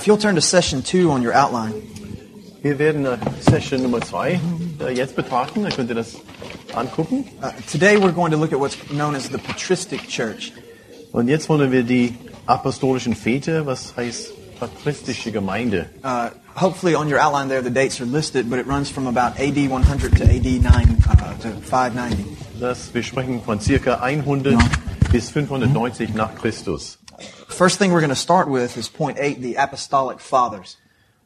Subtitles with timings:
[0.00, 1.74] If you'll turn to session two on your outline.
[2.62, 4.40] Wir werden äh, Session Nummer zwei
[4.80, 5.62] äh, jetzt betrachten.
[5.62, 6.16] Dann könnt ihr das
[6.74, 7.26] angucken.
[7.42, 10.54] Uh, today we're going to look at what's known as the patristic church.
[11.12, 12.14] Und jetzt wollen wir die
[12.46, 15.90] apostolischen Väter, was heißt patristische Gemeinde.
[16.02, 19.38] Uh, hopefully on your outline there the dates are listed, but it runs from about
[19.38, 22.24] AD 100 to AD 9 uh, to 590.
[22.58, 24.56] Das, wir sprechen von circa 100
[25.12, 26.99] bis 590 nach Christus.
[27.60, 30.78] First thing we're going to start with is point eight, the apostolic fathers.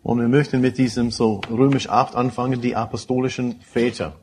[0.02, 4.14] Und wir möchten mit diesem so römisch 8 anfangen, die apostolischen Väter.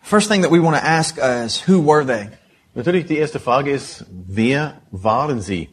[0.00, 2.28] First thing that we want to ask is who were they?
[2.76, 5.70] Natürlich die erste Frage ist, wer waren sie?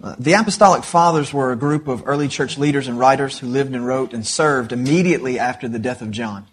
[0.00, 3.74] Uh, the apostolic fathers were a group of early church leaders and writers who lived
[3.74, 6.44] and wrote and served immediately after the death of John.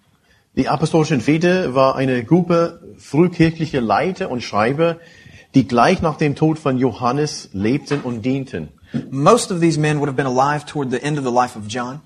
[0.56, 4.98] Die apostolischen Väter war eine Gruppe frühkirchlicher Leiter und Schreiber,
[5.56, 8.70] die gleich nach dem Tod von Johannes lebten und dienten.
[9.10, 11.68] Most of these men would have been alive toward the end of the life of
[11.68, 12.02] John.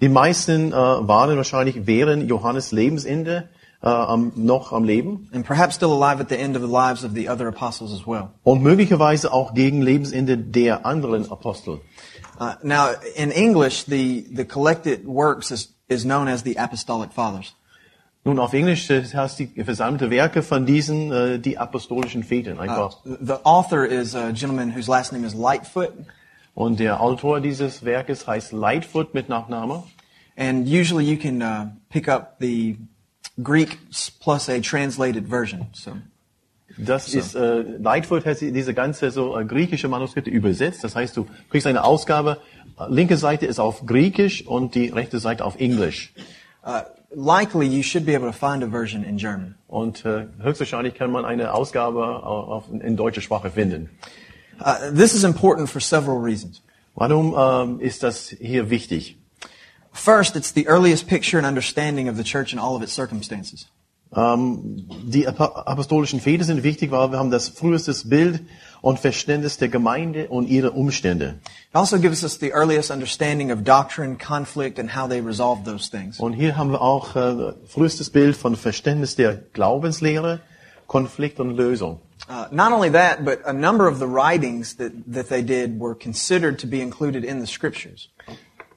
[0.00, 3.48] Die meisten äh, waren wahrscheinlich während Johannes Lebensende
[3.82, 7.04] äh, am, noch am Leben and perhaps still alive at the end of the lives
[7.04, 8.30] of the other apostles as well.
[8.42, 11.80] und möglicherweise auch gegen Lebensende der anderen Apostel.
[12.40, 17.54] Uh, now, in English, the, the collected works is, is known as the Apostolic Fathers.
[18.26, 22.88] Nun auf Englisch äh, heißt die versammelte Werke von diesen äh, die apostolischen Vätern Uh,
[23.20, 25.92] the author is a gentleman whose last name is Lightfoot,
[26.54, 29.82] Und der Autor dieses Werkes heißt Lightfoot mit Nachname.
[30.36, 32.76] and usually you can uh, pick up the
[33.42, 33.78] Greek
[34.20, 35.66] plus a translated version.
[35.72, 35.92] So,
[36.78, 37.18] Das So.
[37.18, 40.82] ist äh, Lightfoot hat diese ganze so äh, griechische Manuskripte übersetzt.
[40.82, 42.38] Das heißt, du kriegst eine Ausgabe.
[42.80, 46.12] äh, Linke Seite ist auf Griechisch und die rechte Seite auf Englisch.
[46.66, 46.80] uh,
[47.14, 49.54] likely you should be able to find a version in German.
[49.68, 53.90] Und äh, höchstwahrscheinlich kann man eine Ausgabe auf, in deutscher Sprache finden.
[54.60, 56.62] Uh, this is important for several reasons.
[56.94, 59.16] Warum ähm, ist das hier wichtig?
[59.92, 63.68] First, it's the earliest picture and understanding of the church in all of its circumstances.
[64.14, 68.42] Ähm, die Apo- apostolischen Väter sind wichtig, weil wir haben das früheste Bild
[68.84, 71.36] und Verständnis der Gemeinde und ihre Umstände.
[71.70, 75.90] It also gives us the earliest understanding of doctrine, conflict, and how they resolve those
[75.90, 76.20] things.
[76.20, 80.40] Und hier haben wir auch äh, frühestes Bild von Verständnis der Glaubenslehre,
[80.86, 82.00] Konflikt und Lösung.
[82.28, 85.94] Uh, not only that, but a number of the writings that, that they did were
[85.94, 88.10] considered to be included in the scriptures.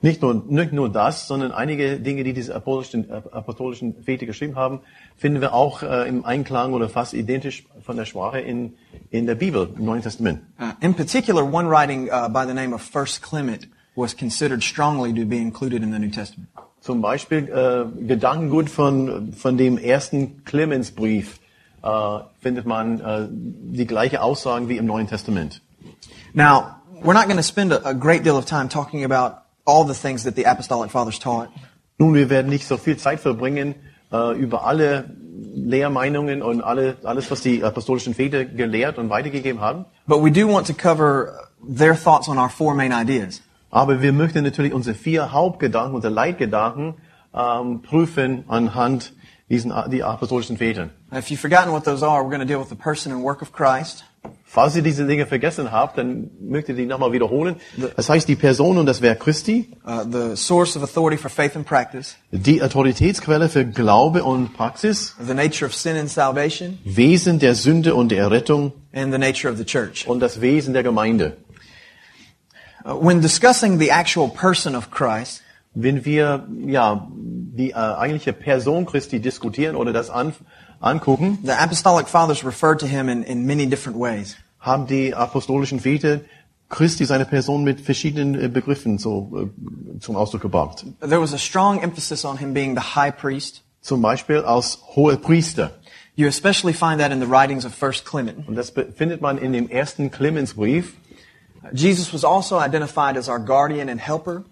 [0.01, 4.81] Nicht nur, nicht nur das, sondern einige Dinge, die diese apostolischen, apostolischen Väter geschrieben haben,
[5.15, 8.73] finden wir auch äh, im Einklang oder fast identisch von der Sprache in,
[9.09, 10.41] in der Bibel, im Neuen Testament.
[10.59, 15.11] Uh, in particular, one writing uh, by the name of First Clement was considered strongly
[15.13, 16.49] to be included in the New Testament.
[16.79, 21.39] Zum Beispiel äh, Gedankengut von, von dem ersten Clemensbrief
[21.83, 25.61] äh, findet man äh, die gleiche Aussagen wie im Neuen Testament.
[26.33, 29.85] Now, we're not going to spend a, a great deal of time talking about all
[29.85, 31.50] the things that the Apostolic Fathers taught.
[32.00, 33.75] Nun, wir werden nicht so viel Zeit verbringen
[34.11, 35.09] äh, über alle
[35.53, 39.86] Lehrmeinungen und alle, alles, was die apostolischen Väter gelehrt und weitergegeben haben.
[40.07, 43.41] But we do want to cover their thoughts on our four main ideas.
[43.69, 46.95] Aber wir möchten natürlich unsere vier Hauptgedanken, unsere Leitgedanken
[47.33, 49.13] ähm, prüfen anhand
[49.50, 50.91] diesen die apostolischen Vätern.
[51.12, 53.41] If you've forgotten what those are, we're going to deal with the person and work
[53.41, 54.03] of Christ.
[54.49, 57.57] Falls ihr diese Dinge vergessen habt, dann möchte ich die nochmal wiederholen.
[57.95, 61.55] Das heißt, die Person und das Werk Christi, uh, the source of authority for faith
[61.55, 67.39] and practice, die Autoritätsquelle für Glaube und Praxis, the nature of sin and salvation, Wesen
[67.39, 70.07] der Sünde und der Errettung and the nature of the church.
[70.07, 71.37] und das Wesen der Gemeinde.
[72.85, 75.43] Uh, when discussing the actual person of Christ,
[75.79, 80.33] Wenn wir ja die äh, eigentliche Person Christi diskutieren oder das an,
[80.79, 84.35] angucken, the Apostolic Fathers referred to him in, in many different ways.
[84.59, 86.21] haben die apostolischen Väter
[86.69, 89.50] Christi, seine Person mit verschiedenen äh, Begriffen so
[89.95, 90.85] äh, zum Ausdruck gebracht.
[91.00, 93.63] There was a strong emphasis on him being the high priest.
[93.81, 95.71] Zum Beispiel als hoher Priester.
[96.15, 98.47] You especially find that in the writings of First Clement.
[98.47, 100.95] Und das findet man in dem ersten Clemensbrief.
[101.71, 104.44] Jesus was also identified as our guardian and helper.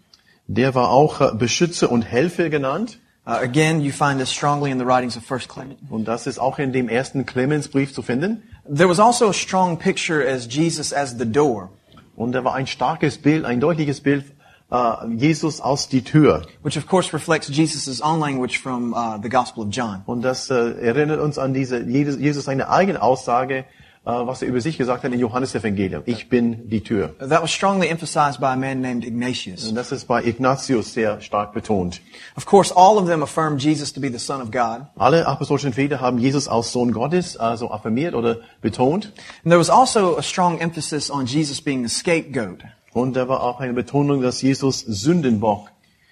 [0.48, 3.00] Der war auch äh, Beschützer und Helfer genannt.
[3.27, 5.80] Uh, again, you find this strongly in the writings of First Clement.
[5.89, 8.44] Und das ist auch in dem ersten Clemensbrief zu finden.
[8.72, 11.69] There was also a strong picture as Jesus as the door,
[12.16, 14.25] Und da war ein starkes Bild, ein deutliches Bild,
[14.72, 16.44] äh, Jesus aus die Tür.
[16.63, 20.04] which of course reflects Jesus' own language from uh, the Gospel of John.
[20.06, 23.66] Und das äh, erinnert uns an diese, Jesus, seine eigene Aussage,
[24.06, 26.04] was er über sich gesagt hat in Johannes Evangelium.
[26.06, 27.16] Ich bin die Tür.
[27.19, 29.68] That was strongly emphasized by a man named Ignatius.
[29.68, 32.02] Und das ist bei Ignatius sehr stark betont.
[32.36, 34.86] Of course, all of them affirmed Jesus to be the Son of God.
[34.96, 39.12] Alle apostolischen Väter haben Jesus als Sohn Gottes also affirmiert oder betont.
[39.44, 42.63] And there was also a strong emphasis on Jesus being the scapegoat.
[42.94, 45.69] Und da war auch eine Betonung, dass Jesus Sündenbock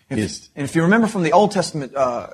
[0.09, 0.51] ist.
[0.55, 2.27] And if you remember from the Old Testament uh,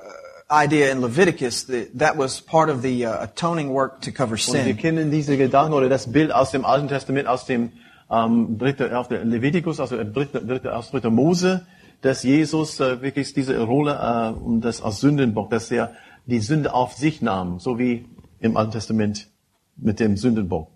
[0.50, 4.54] idea in Leviticus, that, that was part of the uh, atoning work to cover Und
[4.54, 4.76] wir sin.
[4.76, 7.72] kennen diese Gedanken oder das Bild aus dem Alten Testament, aus dem
[8.10, 11.66] ähm, dritte, auf der Levitikus, also dritte, dritte, aus dritter Mose,
[12.02, 15.92] dass Jesus äh, wirklich diese Rolle äh, und das als Sündenbock, dass er
[16.26, 18.06] die Sünde auf sich nahm, so wie
[18.40, 19.28] im Alten Testament
[19.76, 20.68] mit dem Sündenbock.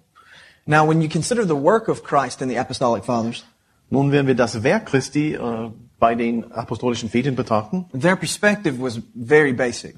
[0.66, 3.44] Now, when you consider the work of Christ in the Apostolic Fathers,
[3.90, 9.00] Nun, wenn wir das Werk Christi äh, bei den apostolischen Vätern betrachten, their perspective was
[9.14, 9.96] very basic.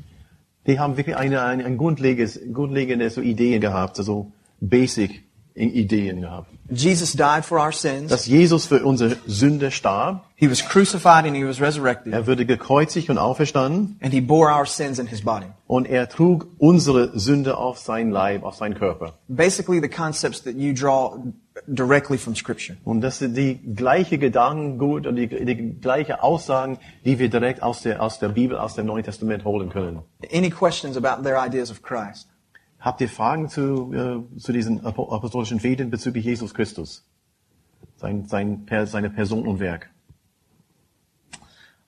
[0.66, 5.25] die haben wirklich eine, eine, ein grundlegendes, grundlegende so Ideen gehabt, also basic
[5.56, 6.48] Ideen gehabt.
[6.68, 8.10] Jesus died for our sins.
[8.10, 12.12] Dass Jesus für unsere Sünde starb, He was crucified and he was resurrected.
[12.12, 15.46] er würde gekreuzigt und auferstanden And he bore our sins in his body.
[15.66, 19.14] und er trug unsere Sünde auf sein Leib, auf seinen Körper.
[19.28, 21.16] Basically, the concepts that you draw
[21.66, 22.76] directly from Scripture.
[22.84, 27.80] Und das sind die gleiche Gedankengut und die, die gleiche Aussagen, die wir direkt aus
[27.82, 30.00] der, aus der Bibel, aus dem Neuen Testament holen können.
[30.32, 32.28] Any questions about their ideas of Christ?
[32.78, 37.04] Habt ihr Fragen zu, äh, zu diesen apo- apostolischen Vätern bezüglich Jesus Christus?
[37.96, 39.90] Sein, sein, seine Person und Werk.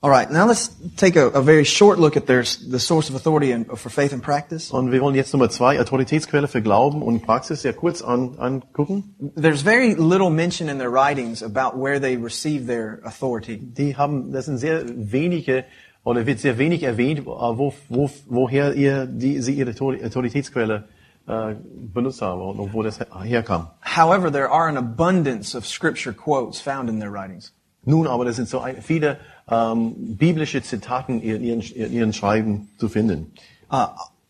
[0.00, 3.17] All right, now let's take a, a very short look at their, the source of
[3.17, 4.70] authority and, for faith and practice.
[4.70, 9.17] Und wir wollen jetzt Nummer zwei, Autoritätsquelle für Glauben und Praxis, sehr kurz an, angucken.
[9.34, 13.58] There's very little mention in their writings about where they receive their authority.
[13.58, 15.64] Die haben, das sind sehr wenige,
[16.08, 20.84] oder wird sehr wenig erwähnt, äh, wo, wo, woher ihr, die, sie ihre Autori- Autoritätsquelle
[21.26, 21.55] äh,
[21.94, 23.66] benutzt haben und wo das her- herkam.
[23.82, 27.52] However, there are an abundance of scripture quotes found in their writings.
[27.84, 29.19] Nun aber, das sind so viele
[29.50, 33.32] ähm, biblische Zitaten in ihren, in ihren Schreiben zu finden.
[33.70, 33.88] Uh,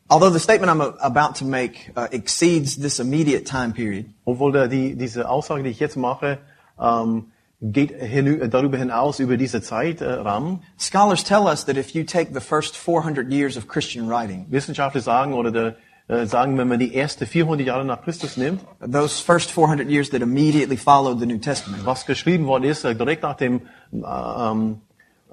[0.09, 4.67] although the statement I'm about to make uh, exceeds this immediate time period, Obwohl da
[4.67, 6.39] die, diese Aussage, die ich jetzt mache,
[6.81, 7.27] ähm,
[7.61, 7.93] geht
[8.53, 10.61] darüber hinaus über diese Zeitrahmen.
[10.79, 15.01] scholars tell us that if you take the first 400 years of Christian writing, Wissenschaftler
[15.01, 15.77] sagen oder der,
[16.09, 20.11] äh, sagen, wenn man die erste 400 Jahre nach Christus nimmt, those first 400 years
[20.11, 23.63] that immediately followed the New Testament, was geschrieben worden ist, äh, direkt nach dem
[23.93, 24.81] äh, ähm,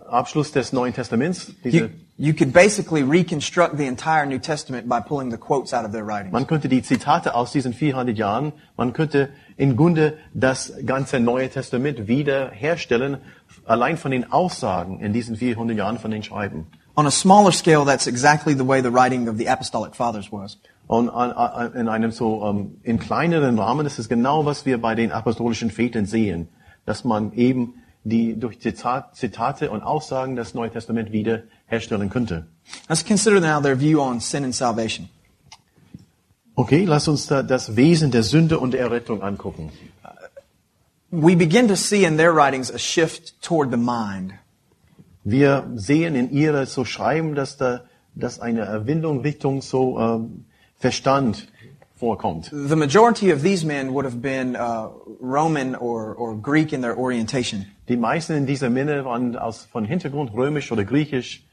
[0.10, 1.54] Abschluss des Neuen Testaments.
[1.63, 5.92] You, you could basically reconstruct the entire New Testament by pulling the quotes out of
[5.92, 6.33] their writings.
[6.33, 11.50] man könnte die Zitate aus diesen 400 Jahren, man könnte im Grunde das ganze Neue
[11.50, 13.18] Testament wieder herstellen,
[13.66, 16.68] allein von den Aussagen in diesen 400 Jahren von den Schreiben.
[16.97, 20.57] On a smaller scale, that's exactly the way the writing of the Apostolic Fathers was.
[20.88, 24.80] Und an, an, in einem so ähm, in kleineren Rahmen ist es genau, was wir
[24.80, 26.47] bei den apostolischen Vätern sehen,
[26.85, 32.45] dass man eben die durch Zitat, Zitate und Aussagen das Neue Testament wieder herstellen könnte.
[32.88, 35.09] Let's consider now their view on sin and salvation.
[36.56, 39.71] Okay, lass uns da das Wesen der Sünde und der Errettung angucken.
[41.12, 44.33] We begin to see in their writings a shift toward the mind.
[45.24, 47.81] Wir sehen in ihrer so Schreiben, dass da
[48.16, 50.45] dass eine Erwindung Richtung so ähm,
[50.78, 51.47] Verstand
[51.95, 52.52] vorkommt.
[52.52, 54.90] The majority of these men would have been uh,
[55.21, 57.66] Roman or, or Greek in their orientation.
[57.88, 61.44] Die meisten dieser Männer waren aus von Hintergrund römisch oder griechisch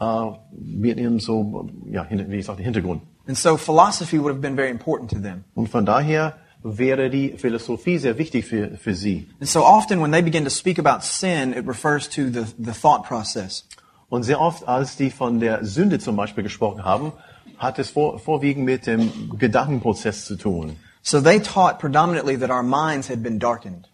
[0.00, 3.02] äh, mit ihrem so ja wie gesagt Hintergrund.
[3.26, 5.44] And so philosophy would have been very important to them.
[5.54, 9.28] Und von daher wäre die Philosophie sehr wichtig für, für sie.
[9.40, 12.72] And so often when they begin to speak about sin, it refers to the, the
[12.72, 13.66] thought process.
[14.08, 17.12] Und sehr oft, als die von der Sünde zum Beispiel gesprochen haben,
[17.58, 20.76] hat es vor, vorwiegend mit dem Gedankenprozess zu tun.
[21.02, 23.88] So they taught predominantly that our minds had been darkened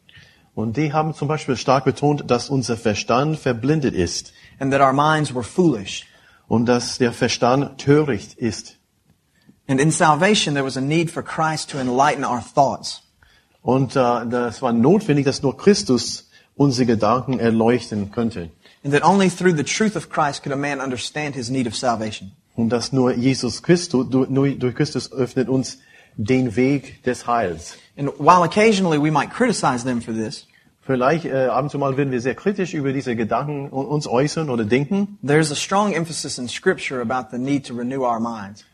[0.54, 4.92] Und die haben zum Beispiel stark betont, dass unser Verstand verblindet ist and that our
[4.92, 6.06] minds were foolish.
[6.48, 8.78] und dass der Verstand töricht ist.
[9.68, 13.02] And in salvation, there was a need for Christ to enlighten our thoughts.
[13.62, 18.50] Und äh, das war notwendig, dass nur Christus unsere Gedanken erleuchten könnte.
[18.84, 21.76] And that only through the truth of Christ could a man understand his need of
[21.76, 22.32] salvation.
[22.56, 25.78] Und dass nur Jesus Christus, nur durch Christus öffnet uns
[26.16, 27.76] den Weg des Heils.
[27.96, 30.46] And while occasionally we might criticize them for this,
[30.84, 34.50] Vielleicht äh, ab und zu mal werden wir sehr kritisch über diese Gedanken uns äußern
[34.50, 35.16] oder denken.
[35.24, 38.64] there's a strong emphasis in Scripture about the need to renew our minds.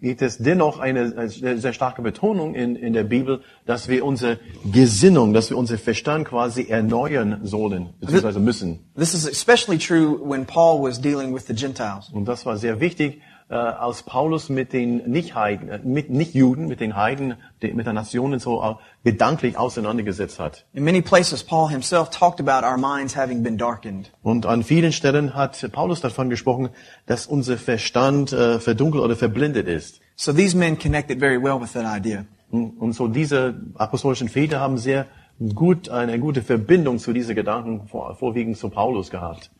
[0.00, 4.38] Gibt es dennoch eine sehr sehr starke Betonung in, in der Bibel, dass wir unsere
[4.72, 8.80] Gesinnung, dass wir unseren Verstand quasi erneuern sollen, beziehungsweise müssen.
[8.96, 12.08] This is especially true when Paul was dealing with the Gentiles.
[12.10, 16.80] Und das war sehr wichtig, äh, als Paulus mit den Nicht-Heiden, äh, mit Nicht-Juden, mit
[16.80, 18.74] den Heiden, die, mit den Nationen so äh,
[19.04, 20.64] gedanklich auseinandergesetzt hat.
[20.72, 24.10] In many places, Paul himself talked about our minds having been darkened.
[24.22, 26.70] Und an vielen Stellen hat Paulus davon gesprochen,
[27.06, 30.00] dass unser Verstand äh, verdunkelt oder verblindet ist.
[30.16, 32.24] So these men connected very well with that idea.
[32.50, 35.06] Und und so diese apostolischen Väter haben sehr
[35.54, 39.50] gut eine gute Verbindung zu diesen Gedanken vor, vorwiegend zu Paulus gehabt.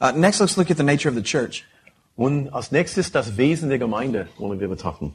[0.00, 1.64] Uh, next, let's look at the nature of the church.
[2.16, 5.14] Und als nächstes das Wesen der Gemeinde wollen wir betrachten.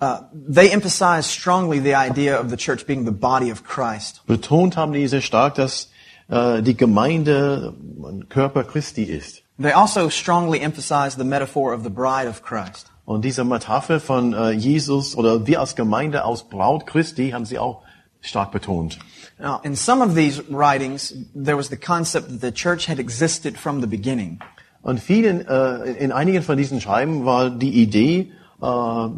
[0.00, 4.22] Uh, they emphasize strongly the idea of the church being the body of Christ.
[4.26, 5.88] Betont haben die sehr stark, dass
[6.28, 9.42] äh, die Gemeinde ein Körper Christi ist.
[9.58, 12.90] They also strongly emphasize the metaphor of the bride of Christ.
[13.04, 17.58] Und diese Metapher von äh, Jesus oder wir als Gemeinde aus Braut Christi haben sie
[17.58, 17.82] auch
[18.20, 18.98] stark betont.
[19.38, 23.58] Now, in some of these writings, there was the concept that the church had existed
[23.58, 24.40] from the beginning.
[24.84, 28.66] Und vielen, äh, in einigen von diesen Schreiben war die Idee, äh,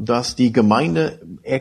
[0.04, 1.60] dass die Gemeinde äh,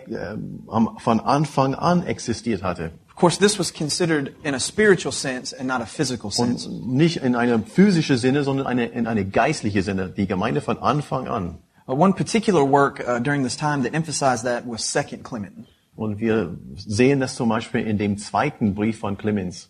[1.00, 2.92] von Anfang an existiert hatte.
[3.10, 6.70] Of course, this was considered in a spiritual sense and not a physical sense.
[6.70, 10.10] Und nicht in einem physischen Sinne, sondern eine, in eine geistliche Sinne.
[10.10, 11.58] Die Gemeinde von Anfang an.
[11.88, 15.66] One particular work uh, during this time that emphasized that was Second Clement.
[15.96, 19.70] Und wir sehen das zum Beispiel in dem zweiten Brief von Clemens.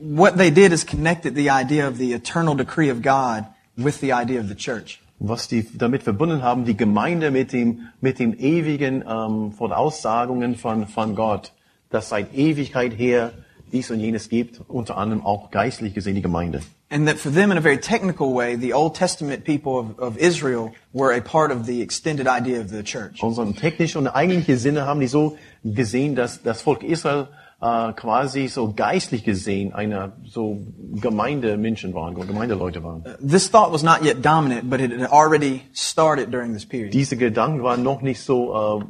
[0.00, 3.46] What they did is connected the idea of the eternal decree of God
[3.76, 5.00] with the idea of the church.
[5.20, 10.86] Was die damit verbunden haben, die Gemeinde mit dem, mit dem ewigen ähm, Voraussagungen von,
[10.86, 11.52] von Gott,
[11.90, 13.32] dass seit Ewigkeit her
[13.72, 16.62] dies und jenes gibt, unter anderem auch geistlich gesehen die Gemeinde.
[16.90, 20.16] And that for them, in a very technical way, the Old Testament people of, of
[20.16, 23.22] Israel were a part of the extended idea of the church.
[23.22, 27.28] Und so im technischen und eigentlichen Sinne haben die so gesehen, dass das Volk Israel
[27.60, 30.58] äh, quasi so geistlich gesehen eine so
[30.94, 33.04] Gemeindemenschen waren, Gemeindeleute waren.
[33.20, 36.92] This thought was not yet dominant, but it had already started during this period.
[36.92, 38.84] Diese Gedanken waren noch nicht so äh,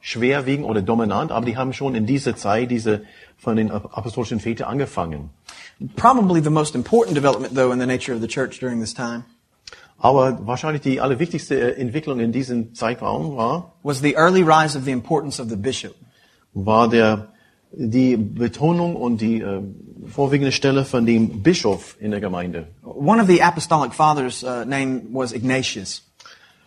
[0.00, 3.02] schwerwiegend oder dominant, aber die haben schon in dieser Zeit diese
[3.36, 5.30] von den apostolischen Vätern angefangen.
[5.96, 9.24] Probably the most important development, though, in the nature of the church during this time
[10.02, 14.84] Aber wahrscheinlich die allerwichtigste äh, Entwicklung in diesem Zeitraum war, was the early rise of
[14.84, 15.94] the importance of the bishop.
[16.54, 17.29] war der,
[17.72, 19.62] die Betonung und die äh,
[20.08, 22.68] vorwiegende Stelle von dem Bischof in der Gemeinde.
[22.82, 26.02] One of the apostolic fathers' uh, name was Ignatius,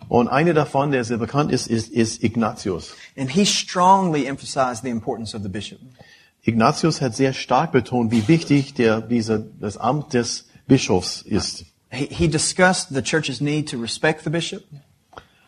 [0.10, 2.93] Und einer davon, der sehr bekannt ist, ist, ist Ignatius.
[3.17, 5.79] and he strongly emphasized the importance of the bishop.
[6.45, 11.65] Ignatius hat sehr stark betont, wie wichtig der, diese, das Amt des Bischofs ist.
[11.89, 14.63] He, he discussed the church's need to respect the bishop,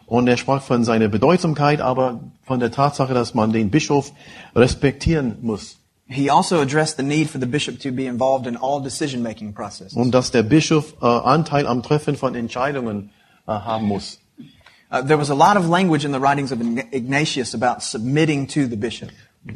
[0.07, 4.11] Und er sprach von seiner Bedeutsamkeit, aber von der Tatsache, dass man den Bischof
[4.55, 5.77] respektieren muss.
[6.07, 9.93] He also addressed the need for the bishop to be involved in all decision-making processes.
[9.95, 13.09] Und dass der Bischof äh, Anteil am Treffen von Entscheidungen
[13.47, 14.19] äh, haben muss.
[14.91, 18.47] Uh, there was a lot of language in the writings of Ign- Ignatius about submitting
[18.47, 19.09] to the bishop.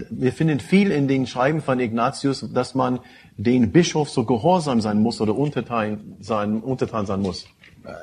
[0.10, 3.00] Wir finden viel in den Schreiben von Ignatius, dass man
[3.38, 7.46] den Bischof so gehorsam sein muss oder untertan sein, untertan sein muss.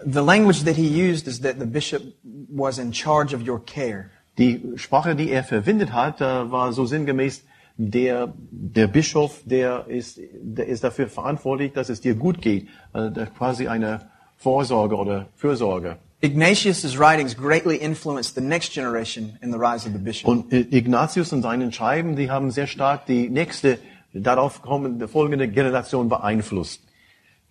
[0.05, 4.11] The language that he used is that the bishop was in charge of your care.
[4.39, 7.43] Die Sprache, die er verwendet hat, äh, war so sinngemäß,
[7.79, 12.69] der, der Bischof, der ist, der ist dafür verantwortlich, dass es dir gut geht.
[12.95, 15.99] Der quasi eine Vorsorge oder Fürsorge.
[16.23, 20.29] Ignatius's writings greatly influenced the next generation in the rise of the bishop.
[20.29, 23.79] Und äh, Ignatius und seinen Schreiben, die haben sehr stark die nächste,
[24.15, 26.83] darauf kommende, folgende Generation beeinflusst.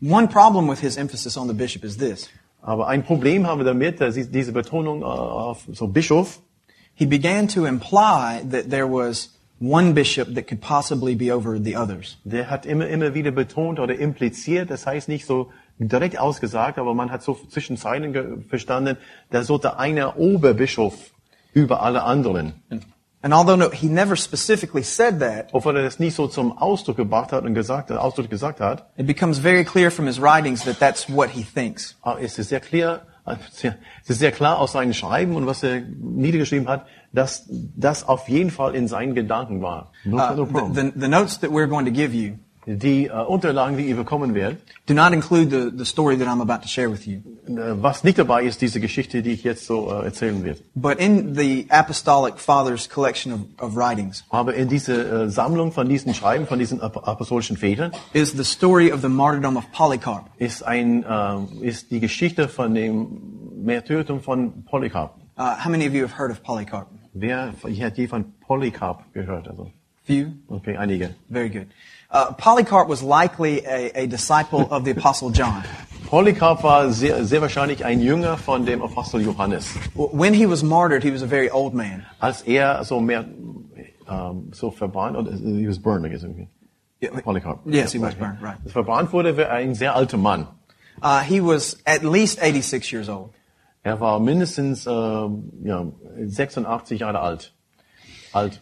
[0.07, 2.29] One problem with his emphasis on the bishop is this.
[2.61, 6.41] Aber ein Problem haben wir damit, dass sie- diese Betonung äh, auf so Bischof,
[6.97, 11.75] He began to imply that there was one bishop that could possibly be over the
[11.75, 12.17] others.
[12.23, 16.93] der hat immer, immer wieder betont oder impliziert, das heißt nicht so direkt ausgesagt, aber
[16.93, 18.97] man hat so zwischen Zeilen verstanden,
[19.29, 20.93] da sollte einer Oberbischof
[21.53, 22.53] über alle anderen.
[22.69, 22.83] And
[23.33, 27.31] although no, he never specifically said that, Obwohl er das nicht so zum Ausdruck gebracht
[27.31, 31.09] hat und gesagt, Ausdruck gesagt hat, it becomes very clear from his writings that that's
[31.09, 31.95] what he thinks.
[32.01, 33.01] aber es ist sehr klar
[33.51, 38.07] sehr, es ist sehr klar aus seinen Schreiben und was er niedergeschrieben hat, dass das
[38.07, 39.91] auf jeden Fall in seinen Gedanken war.
[40.03, 40.73] No, Uh, no problem.
[40.75, 42.35] the, the, the notes that we're going to give you
[42.67, 46.41] Die äh, Unterlagen, die ihr bekommen werdet, do not include the, the story that I'm
[46.41, 47.19] about to share with you.
[47.47, 50.61] äh, was nicht dabei ist, diese Geschichte, die ich jetzt so äh, erzählen werde.
[50.73, 55.87] But in the Apostolic Fathers collection of, of writings Aber in diese äh, Sammlung von
[55.87, 60.25] diesen Schreiben, von diesen ap- apostolischen Vätern, is the story of the martyrdom of Polycarp.
[60.39, 65.15] ist, ein, äh, ist die Geschichte von dem Märtyrertum von Polycarp.
[65.37, 66.87] Uh, how many of you have heard of Polycarp?
[67.13, 69.47] Wer hat je von Polycarp gehört?
[69.49, 69.69] Also,
[70.03, 70.27] Few?
[70.47, 71.15] okay, einige.
[71.29, 71.67] Very good.
[72.15, 75.65] Uh, Polycarp was likely a, a disciple of the Apostle John.
[76.05, 79.67] Polycarp war sehr, sehr wahrscheinlich ein Jünger von dem Apostel Johannes.
[79.95, 82.05] When he was martyred, he was a very old man.
[82.21, 83.25] Als er so mehr
[84.07, 86.23] ähm, so verbrannt, oder he was burned, I guess.
[87.01, 87.59] Yeah, Polycarp.
[87.65, 88.59] Yes, he was burned, right.
[88.63, 90.47] Das verbrannt wurde, war ein sehr alter Mann.
[91.03, 93.31] Uh, he was at least 86 years old.
[93.83, 95.85] Er war mindestens ähm, ja,
[96.27, 97.53] 86 Jahre alt.
[98.31, 98.61] Alt.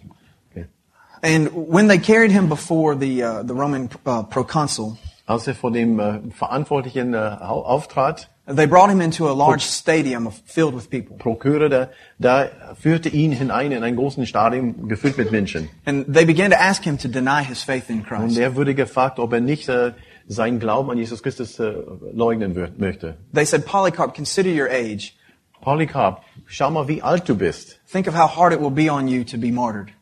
[1.24, 5.72] And when they carried him before the, uh, the Roman uh, proconsul, Als er vor
[5.72, 11.16] dem äh, Verantwortlichen äh, auftrat, they brought him into a large stadium filled with people.
[11.16, 11.88] Prokurer, da,
[12.20, 15.70] da führte ihn hinein in ein großes Stadion gefüllt mit Menschen.
[15.86, 18.36] And they began to ask him to deny his faith in Christ.
[18.36, 19.94] Und er wurde gefragt, ob er nicht äh,
[20.28, 21.74] seinen Glauben an Jesus Christus äh,
[22.12, 23.16] leugnen wird, möchte.
[23.34, 25.14] They said, Polycarp, consider your age.
[25.62, 27.80] Polycarp, schau mal, wie alt du bist.
[27.90, 29.94] Think of how hard it will be on you to be martyred.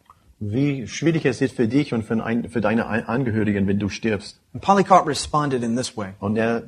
[0.43, 3.89] Wie schwierig es ist für dich und für, ein, für deine Ein- Angehörigen, wenn du
[3.89, 4.39] stirbst.
[4.53, 6.09] And Polycarp responded in this way.
[6.19, 6.63] Und er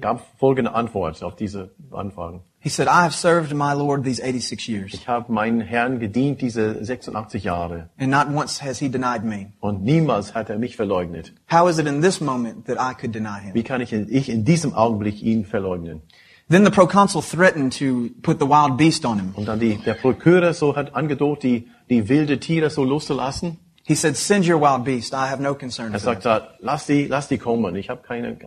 [0.00, 2.40] gab folgende Antwort auf diese Anfragen.
[2.58, 6.42] He said, I have served my Lord these 86 years, Ich habe meinen Herrn gedient
[6.42, 9.52] diese 86 Jahre and not once has he denied me.
[9.60, 11.32] und niemals hat er mich verleugnet.
[11.50, 13.54] How is it in this moment that I could deny him?
[13.54, 16.02] Wie kann ich in, ich in diesem Augenblick ihn verleugnen?
[16.50, 19.32] Then the proconsul threatened to put the wild beast on him.
[19.36, 23.58] Und dann die, der Prokureur so hat angedroht, die, die wilde Tiere so loszulassen.
[23.82, 25.12] He said, Send your wild beast.
[25.12, 25.92] I have no concern.
[25.92, 27.74] Er for it." sagt, lass die, lass die kommen.
[27.74, 28.38] Ich habe keine,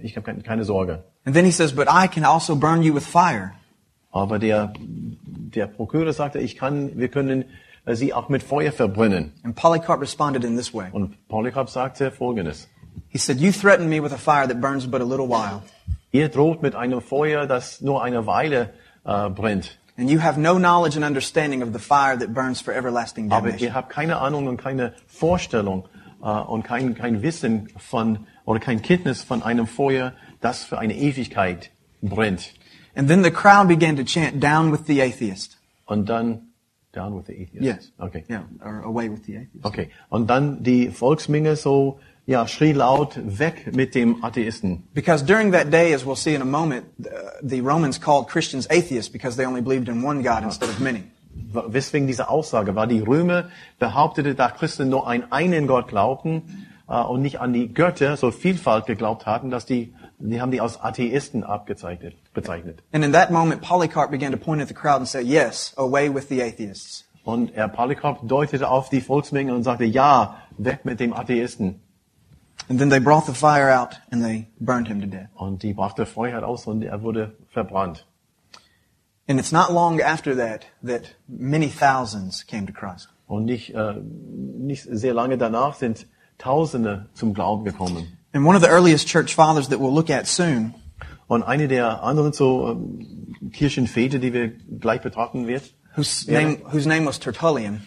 [0.00, 1.02] ich habe keine, keine Sorge.
[1.24, 3.52] And then he says, But I can also burn you with fire.
[4.12, 7.44] Aber der, der Prokureur sagte, ich kann, wir können
[7.84, 9.32] äh, sie auch mit Feuer verbrennen.
[9.42, 10.88] And Polycarp responded in this way.
[10.92, 12.68] Und Polycarp sagte Folgendes.
[13.08, 15.62] He said, You threaten me with a fire that burns but a little while,
[16.12, 18.70] Ihr droht mit einem Feuer, das nur eine Weile
[19.04, 19.78] äh, brennt.
[20.00, 23.48] And you have no knowledge and understanding of the fire that burns for everlasting Aber
[23.48, 23.68] damnation.
[23.68, 25.84] ihr habt keine Ahnung und keine Vorstellung
[26.22, 30.94] äh, und kein, kein Wissen von oder kein Kenntnis von einem Feuer, das für eine
[30.96, 32.54] Ewigkeit brennt.
[32.96, 35.58] And then the crowd began to chant, Down with the atheist.
[35.84, 36.48] Und dann
[36.92, 37.62] down with the atheist.
[37.62, 37.92] Yes.
[37.98, 38.24] Okay.
[38.28, 39.64] Yeah, or away with the atheist.
[39.64, 39.90] Okay.
[40.08, 44.84] Und dann die Volksmenge so ja schrie laut weg mit dem Atheisten.
[44.94, 47.08] Because during that day, as we'll see in a moment, uh,
[47.42, 51.04] the Romans called Christians atheists because they only believed in one God instead of many.
[51.52, 57.00] Weswegen diese Aussage war, die Römer behauptete, dass Christen nur an einen Gott glaubten äh,
[57.00, 60.80] und nicht an die Götter, so Vielfalt geglaubt hatten, dass die, die haben die als
[60.80, 62.82] Atheisten abgezeichnet, bezeichnet.
[62.92, 66.12] And in that moment, Polycarp began to point at the crowd and say, Yes, away
[66.12, 67.04] with the atheists.
[67.22, 71.80] Und er Polycarp deutete auf die Volksmenge und sagte, ja, weg mit dem Atheisten.
[72.70, 75.28] And then they brought the fire out and they burned him to death.
[75.34, 78.06] Und die brachte Feuer aus und er wurde verbrannt.
[79.28, 83.08] And it's not long after that that many thousands came to Christ.
[83.26, 83.94] Und nicht, äh,
[84.58, 86.06] nicht sehr lange danach sind
[86.38, 88.16] Tausende zum Glauben gekommen.
[88.32, 90.74] And one of the earliest church fathers that we'll look at soon
[91.30, 95.62] Und eine der anderen so ähm, Kirchenväter, die wir gleich betrachten wird,
[95.94, 97.82] whose name, whose name was Tertullian,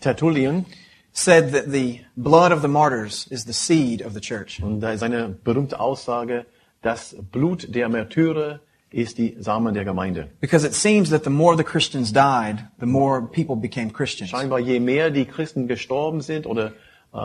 [0.00, 0.66] Tertullian,
[1.14, 4.60] said that the blood of the martyrs is the seed of the church.
[4.62, 6.44] und da ist eine berühmte Aussage,
[6.82, 10.28] das Blut der Märtyrer ist die Samen der Gemeinde.
[10.40, 14.30] Because it seems that the more the Christians died, the more people became Christians.
[14.30, 16.72] Scheinbar je mehr die Christen gestorben sind oder
[17.12, 17.18] äh,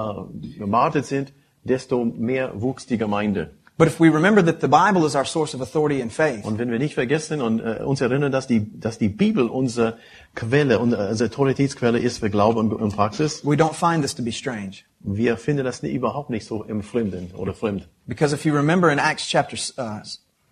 [0.58, 3.52] gemartet sind, desto mehr wuchs die Gemeinde.
[3.80, 6.60] But if we remember that the Bible is our source of authority and faith, Und
[6.60, 9.98] wenn wir nicht vergessen und äh, uns erinnern, dass die, dass die Bibel unsere
[10.36, 14.22] Quelle, unsere unsere Autoritätsquelle ist für Glaube und, und Praxis, we don't find this to
[14.22, 14.84] be strange.
[15.00, 17.88] wir finden das nie, überhaupt nicht so im Fremden oder fremd.
[18.06, 20.02] Because if you remember in Acts chapter uh,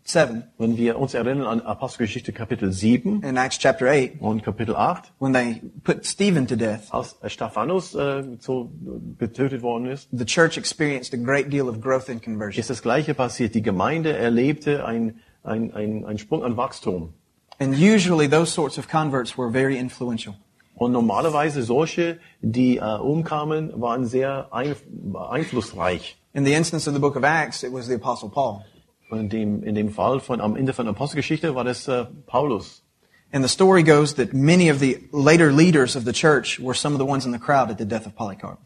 [0.07, 4.73] 7, Wenn wir uns erinnern an Apostelgeschichte Kapitel 7 in Acts chapter 8, und Kapitel
[4.73, 8.71] 8, when they put Stephen to death, als Stephanus äh, so
[9.17, 12.61] getötet worden ist, the church experienced a great deal of growth and conversion.
[12.61, 13.53] ist das Gleiche passiert.
[13.53, 17.13] Die Gemeinde erlebte ein, ein, ein, ein Sprung an Wachstum.
[17.59, 20.35] And usually those sorts of converts were very influential.
[20.75, 24.73] Und normalerweise solche, die äh, umkamen, waren sehr ein,
[25.13, 26.17] einflussreich.
[26.33, 28.63] In the instance of the book of Acts, it was the apostle Paul.
[29.09, 32.83] In dem, in dem Fall von, am Ende von Apostelgeschichte war das äh, Paulus.
[33.31, 36.93] And the story goes that many of the later leaders of the church were some
[36.93, 38.59] of the ones in the crowd at the death of Polycarp.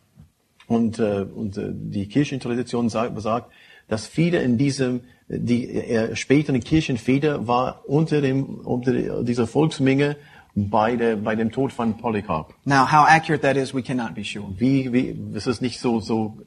[0.67, 3.51] Und, äh, und äh, die Kirchentradition sagt, besagt,
[3.87, 10.15] dass viele in diesem, die äh, späteren Kirchenväter war unter dem, unter dieser Volksmenge
[10.55, 12.53] bei der, bei dem Tod von Polycarp.
[12.65, 14.45] Now, how accurate that is, we cannot be sure.
[14.57, 16.37] Wie, wie, das ist nicht so, so,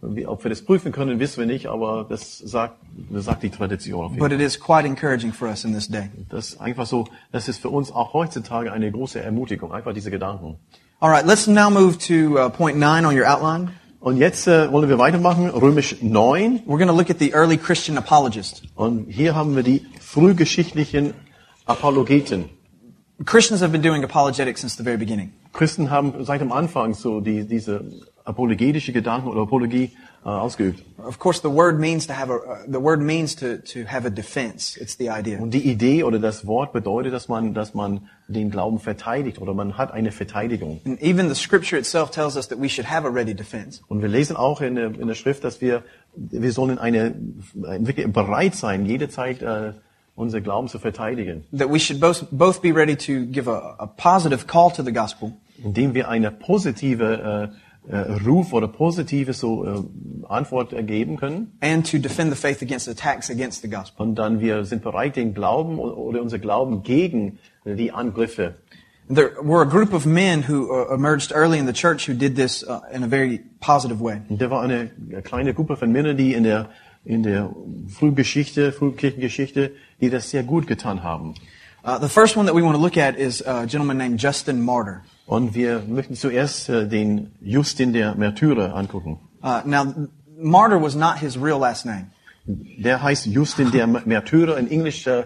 [0.00, 2.76] wie, ob wir das prüfen können, wissen wir nicht, aber das sagt,
[3.10, 6.10] das sagt die Tradition But it is quite encouraging for us in this day.
[6.28, 10.10] Das ist einfach so, das ist für uns auch heutzutage eine große Ermutigung, einfach diese
[10.10, 10.56] Gedanken.
[11.00, 13.70] All right, let's now move to uh, point nine on your outline.
[14.00, 16.62] Und jetzt äh, wollen wir weitermachen, Römisch 9.
[16.66, 18.62] We're going to look at the early Christian apologists.
[18.76, 21.14] Und hier haben wir die frühgeschichtlichen
[21.66, 22.48] Apologeten.
[23.24, 25.32] Christians have been doing apologetics since the very beginning.
[25.52, 27.84] Christen haben seit dem Anfang so die, diese
[28.28, 29.92] apologetische Gedanken oder Apologie
[30.24, 30.84] äh, ausgeübt.
[30.98, 34.06] Of course, the word means to have a uh, the word means to to have
[34.06, 34.78] a defense.
[34.78, 35.40] It's the idea.
[35.40, 39.54] Und die Idee oder das Wort bedeutet, dass man, dass man den Glauben verteidigt oder
[39.54, 40.80] man hat eine Verteidigung.
[40.84, 43.80] And even the scripture itself tells us that we should have a ready defense.
[43.88, 45.82] Und wir lesen auch in der, in der Schrift, dass wir,
[46.14, 47.14] wir sollen eine,
[47.54, 49.72] wirklich bereit sein, jederzeit äh,
[50.14, 51.44] unser Glauben zu verteidigen.
[51.56, 54.92] That we should both both be ready to give a, a positive call to the
[54.92, 57.67] gospel Indem wir eine positive äh,
[58.26, 59.82] Ruf oder positive so äh,
[60.28, 61.52] Antwort äh, geben können.
[61.60, 64.06] and to defend the faith against attacks against the gospel.
[64.06, 68.54] Und dann wir sind bereit, den Glauben oder unser Glauben gegen die Angriffe.
[69.10, 72.36] There were a group of men who uh, emerged early in the church who did
[72.36, 74.20] this uh, in a very positive way.
[74.28, 74.90] Und da war eine
[75.24, 76.68] kleine Gruppe von Männern, die in der
[77.04, 77.54] in der
[77.88, 81.34] Frühgeschichte, Frühkirchengeschichte, die das sehr gut getan haben.
[81.82, 84.60] Uh, the first one that we want to look at is a gentleman named Justin
[84.60, 85.02] Martyr.
[85.28, 89.20] Und wir möchten zuerst äh, den Justin der Märtyrer angucken.
[89.42, 90.08] Uh, now,
[90.40, 92.06] Martyr was not his real last name.
[92.46, 94.56] Der heißt Justin der Märtyrer.
[94.56, 95.24] In Englisch äh,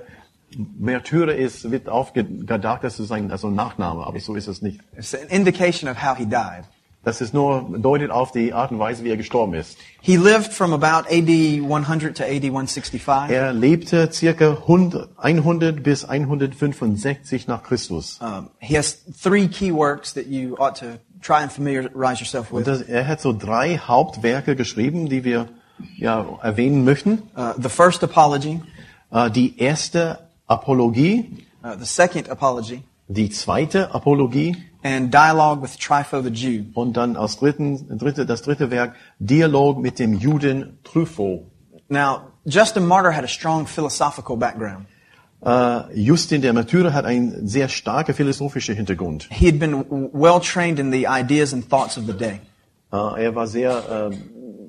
[0.77, 4.81] Märtyrer ist, wird aufgedacht, das ist ein also ein Nachname, aber so ist es nicht.
[4.97, 6.65] It's an indication of how he died.
[7.05, 9.77] Das ist nur deutet auf die Art und Weise, wie er gestorben ist.
[10.01, 13.31] He lived from about AD 100 to AD 165.
[13.31, 18.21] Er lebte circa 100, 100 bis 165 nach Christus.
[18.21, 22.67] Um, he has three key works that you ought to try and familiarize yourself with.
[22.67, 25.49] das, er hat so drei Hauptwerke geschrieben, die wir
[25.97, 27.23] ja erwähnen möchten.
[27.37, 28.61] Uh, the first apology,
[29.13, 36.23] Äh, die erste Apologie, uh, the second apology, die zweite Apologie and dialogue with Trypho
[36.23, 36.65] the Jew.
[36.75, 41.47] und dann als dritten, dritte, das dritte Werk Dialog mit dem Juden Trypho.
[41.89, 44.87] Now, Justin Martyr had a strong philosophical background.
[45.45, 49.29] Äh, Justin der Märtyrer hat einen sehr starken philosophischen Hintergrund.
[49.31, 52.41] He had been well trained in the ideas and thoughts of the day.
[52.93, 54.11] Äh, er war sehr,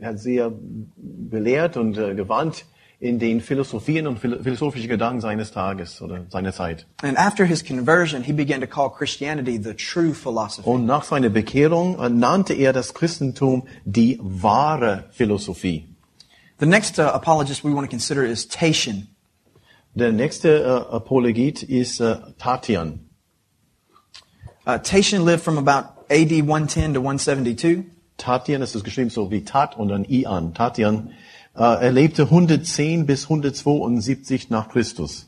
[0.01, 0.51] äh, hat sehr
[0.97, 2.65] belehrt und gewandt
[3.03, 6.87] in den Philosophien und philo- philosophischen Gedanken seines Tages oder seiner Zeit.
[7.01, 10.69] And after his conversion, he began to call Christianity the true philosophy.
[10.69, 15.85] Und nach seiner Bekehrung äh, nannte er das Christentum die wahre Philosophie.
[16.59, 19.09] The next uh, apologist we want to consider is Tatian.
[19.95, 23.01] Der nächste äh, Apologet ist äh, Tatian.
[24.65, 27.83] Uh, Tatian lived from about AD 110 to 172.
[28.17, 30.53] Tatian, ist geschrieben so wie Tat und dann Ian.
[30.53, 31.11] Tatian,
[31.61, 35.27] er lebte 110 bis 172 nach Christus.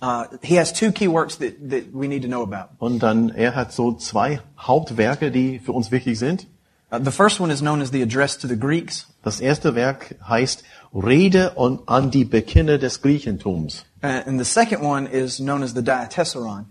[0.00, 2.70] Uh, he has two key works that, that we need to know about.
[2.78, 6.46] Und dann, er hat so zwei Hauptwerke, die für uns wichtig sind.
[6.90, 10.16] Uh, the first one is known as the Address to the Greeks, Das erste Werk
[10.26, 10.64] heißt
[10.94, 13.84] Rede und an die Bekenner des Griechentums.
[14.02, 16.66] uh, and the second one is known as the Diatessaron.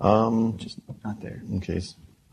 [0.00, 1.42] Ähm, Just not there.
[1.56, 1.82] okay.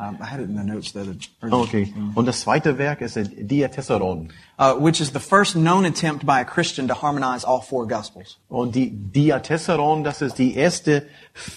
[0.03, 1.15] Um, I had it in the notes other.
[1.41, 1.93] okay.
[2.15, 4.29] Und das zweite Werk ist Diatessaron.
[4.59, 8.37] Uh, which is the first known attempt by a Christian to harmonize all four Gospels.
[8.49, 11.03] Und die Diatessaron, das ist die erste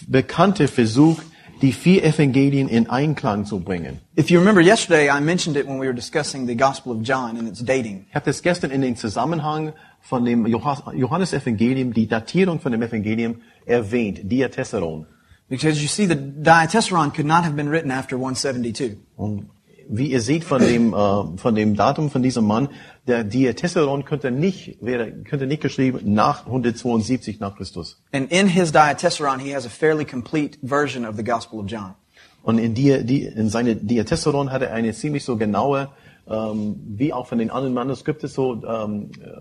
[0.07, 1.21] bekannte Versuch,
[1.63, 4.01] die vier Evangelien in Einklang zu bringen.
[4.17, 7.37] If you remember yesterday, I mentioned it when we were discussing the Gospel of John
[7.39, 8.07] and its dating.
[8.11, 12.83] Ich habe das gestern in den Zusammenhang von dem Johannes- Johannesevangelium, die Datierung von dem
[12.83, 15.07] Evangelium erwähnt, Diatessaron.
[15.49, 18.97] Because you see, the Diatessaron could not have been written after 172.
[19.17, 19.49] Und
[19.89, 22.69] wie ihr seht von dem, äh, von dem Datum von diesem Mann,
[23.07, 28.03] der Diatessaron könnte nicht, wäre, könnte nicht geschrieben nach 172 nach Christus.
[28.13, 31.95] And in his Diatessaron, he has a fairly complete version of the Gospel of John.
[32.43, 35.89] Und in, die, die, in seine Diatessaron hat er eine ziemlich so genaue,
[36.29, 39.41] ähm, wie auch von den anderen Manuskripten so ähm, äh,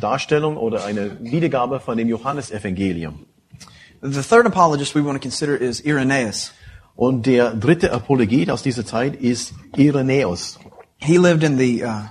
[0.00, 3.26] Darstellung oder eine Wiedergabe von dem Johannesevangelium.
[4.02, 6.52] The third apologist we want to consider is Irenaeus.
[6.96, 10.58] Und der dritte Apologet aus dieser Zeit ist Irenäus.
[10.98, 12.02] He lived in the uh,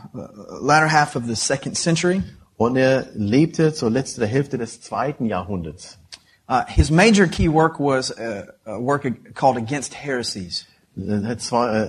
[0.61, 2.23] latter half of the second century.
[2.57, 5.97] Und er lebte zur letzten Hälfte des zweiten Jahrhunderts.
[6.47, 10.65] Uh, his major key work was a, a work called Against Heresies.
[10.97, 11.37] Er äh,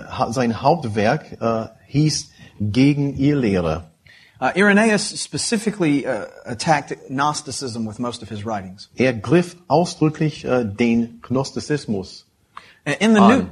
[0.07, 3.90] ha- Sein Hauptwerk äh, hieß Gegen Irrlehre.
[4.41, 8.89] Uh, Irenaeus specifically uh, attacked Gnosticism with most of his writings.
[8.99, 12.25] Er griff ausdrücklich äh, den Gnostizismus
[12.87, 13.47] Uh, In the New,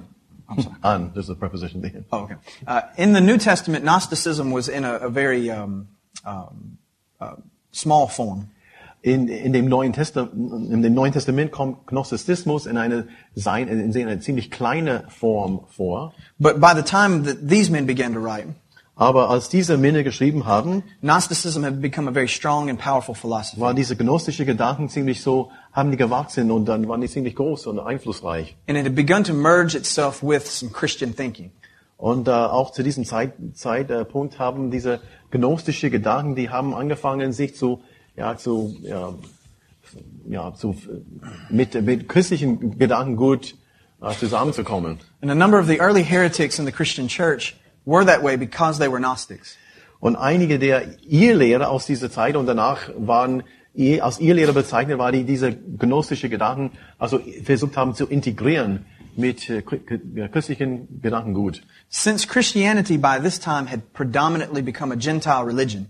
[0.49, 0.77] an.
[0.83, 1.11] an.
[1.13, 2.05] There's a preposition there.
[2.13, 2.37] oh, okay.
[2.67, 5.89] Uh, in the New Testament, Gnosticism was in a, a very um,
[6.25, 6.79] um,
[7.21, 7.37] uh,
[7.71, 8.51] small form.
[9.03, 10.33] In, in, dem Neuen Testament,
[10.73, 16.15] in dem Neuen Testament kommt Gnostizismus in eine, in eine ziemlich kleine Form vor.
[16.41, 18.49] But by the time that these men began to write,
[18.99, 23.61] Aber als diese Männer geschrieben haben, Gnosticism had become a very strong and powerful philosophy.
[23.61, 27.69] waren diese gnostische Gedanken ziemlich so, haben die gewachsen und dann waren die ziemlich groß
[27.69, 28.57] und einflussreich.
[28.69, 31.53] And it had begun to merge itself with some Christian thinking.
[31.97, 37.55] Und äh, auch zu diesem Zeit, Zeitpunkt haben diese gnostische Gedanken, die haben angefangen, sich
[37.55, 37.81] zu,
[38.17, 39.15] ja, zu, ja,
[40.29, 40.75] ja, zu,
[41.51, 43.55] mit, mit christlichen Gedanken gut
[44.03, 44.99] äh, zusammenzukommen.
[45.23, 47.55] And a number of the early heretics in the Christian church
[47.89, 49.57] were that way because they were Gnostics.
[50.01, 53.43] Und einige der Irrlehrer aus dieser Zeit und danach waren
[54.01, 59.63] als Irrlehrer bezeichnet, war die diese gnostische Gedanken, also versucht haben zu integrieren mit äh,
[59.63, 61.63] christlichen Gedankengut.
[61.89, 65.87] Since Christianity by this time had predominantly become a Gentile religion,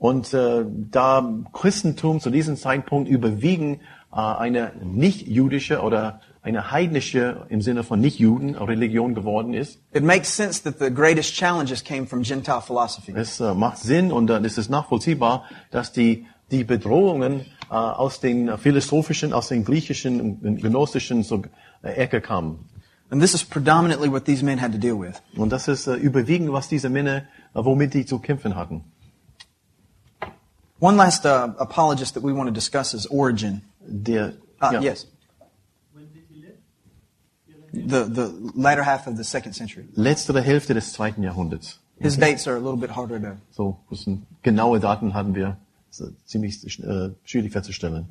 [0.00, 7.60] Und äh, da Christentum zu diesem Zeitpunkt überwiegen äh, eine nicht-jüdische oder eine heidnische im
[7.60, 12.22] Sinne von Nicht-Juden Religion geworden ist, it makes sense that the greatest challenges came from
[12.22, 13.12] Gentile philosophy.
[13.14, 18.20] es äh, macht Sinn und dann ist es nachvollziehbar, dass die die Bedrohungen äh, aus
[18.20, 21.42] den philosophischen, aus den griechischen und gnostischen so,
[21.82, 22.66] äh, Ecke kamen.
[23.10, 25.20] And this is predominantly what these men had to deal with.
[25.36, 27.22] Und das ist äh, überwiegend, was diese Männer, äh,
[27.54, 28.84] womit die zu kämpfen hatten.
[30.80, 33.62] One last uh, apologist that we want to discuss is Origen.
[33.80, 35.06] Der, Uh, ja, Yes.
[37.72, 39.86] The, the latter half of the second century.
[39.94, 41.80] letztere Hälfte des zweiten Jahrhunderts.
[41.98, 43.36] His dates are a little bit harder to.
[43.50, 45.56] So, müssen, genaue Daten hatten wir
[46.24, 48.08] ziemlich äh, schwierig festzustellen.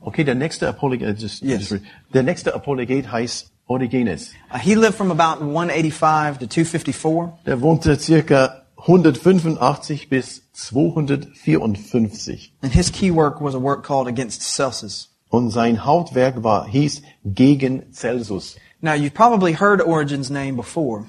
[0.00, 1.70] Okay, der nächste Apologet, äh, just, Yes.
[1.70, 4.32] just, der nächste Apologet heißt Origenes.
[4.52, 7.32] Uh, he lived from about 185 to 254.
[7.46, 12.52] Der wohnte circa 185 bis 254.
[12.62, 15.08] And his key work was a work called Against Celsus.
[15.30, 18.56] Und sein Hauptwerk war, hieß Gegen Celsus.
[18.82, 21.06] Now, you've probably heard Origen's name before,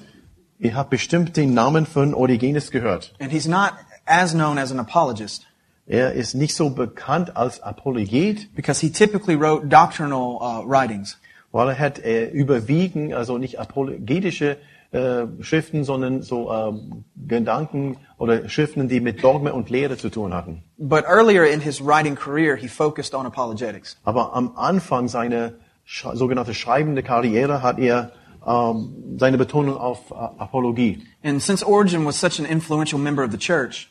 [0.58, 3.12] Ihr habt bestimmt den Namen von Origenes gehört.
[3.20, 3.74] and he's not
[4.06, 5.46] as known as an apologist
[5.86, 11.18] Er ist nicht so bekannt als Apologet, because he typically wrote doctrinal uh, writings.
[11.52, 14.56] weil er hat äh, überwiegend, also nicht apologetische
[14.92, 20.32] äh, Schriften, sondern so ähm, Gedanken oder Schriften, die mit Dogma und Lehre zu tun
[20.32, 20.62] hatten.
[20.78, 23.96] But earlier in his writing career, he focused on apologetics.
[24.04, 25.52] Aber am Anfang seiner
[25.86, 28.12] sogenannte schreibende Karriere hat er
[28.46, 31.02] ähm, seine Betonung auf äh, Apologie.
[31.24, 33.88] And since Origen was such an influential member of the church,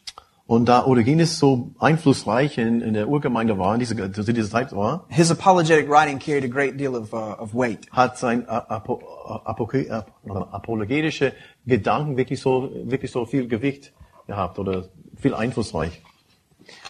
[0.48, 4.76] Und da Origenes so einflussreich in, in der Urgemeinde war, in dieser, zu dieser Zeit
[4.76, 7.88] war, his apologetic writing carried a great deal of, uh, of weight.
[7.92, 9.02] hat sein A- Apo,
[9.44, 10.12] Apo, Ap-
[10.54, 11.34] apologetische
[11.66, 13.92] Gedanken wirklich so, wirklich so viel Gewicht
[14.28, 16.02] gehabt oder viel einflussreich.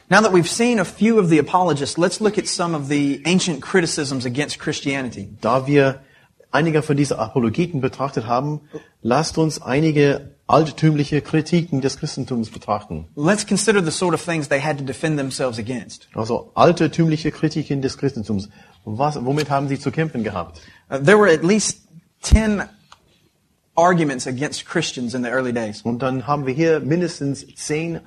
[0.08, 3.24] Now that we've seen a few of the apologists, let's look at some of the
[3.26, 5.30] ancient criticisms against Christianity.
[5.42, 6.02] Da wir
[6.52, 8.62] einige von diesen Apologeten betrachtet haben,
[9.02, 13.08] lasst uns einige altertümliche Kritiken des Christentums betrachten.
[13.16, 16.08] Let's consider the sort of things they had to defend themselves against.
[16.14, 18.50] Also altertümliche Kritiken des Christentums.
[18.84, 20.62] Was, womit haben sie zu kämpfen gehabt?
[20.88, 21.82] Uh, there were at least
[22.22, 22.70] 10
[23.76, 25.82] arguments against Christians in the early days.
[25.82, 28.02] Und dann haben wir hier mindestens zehn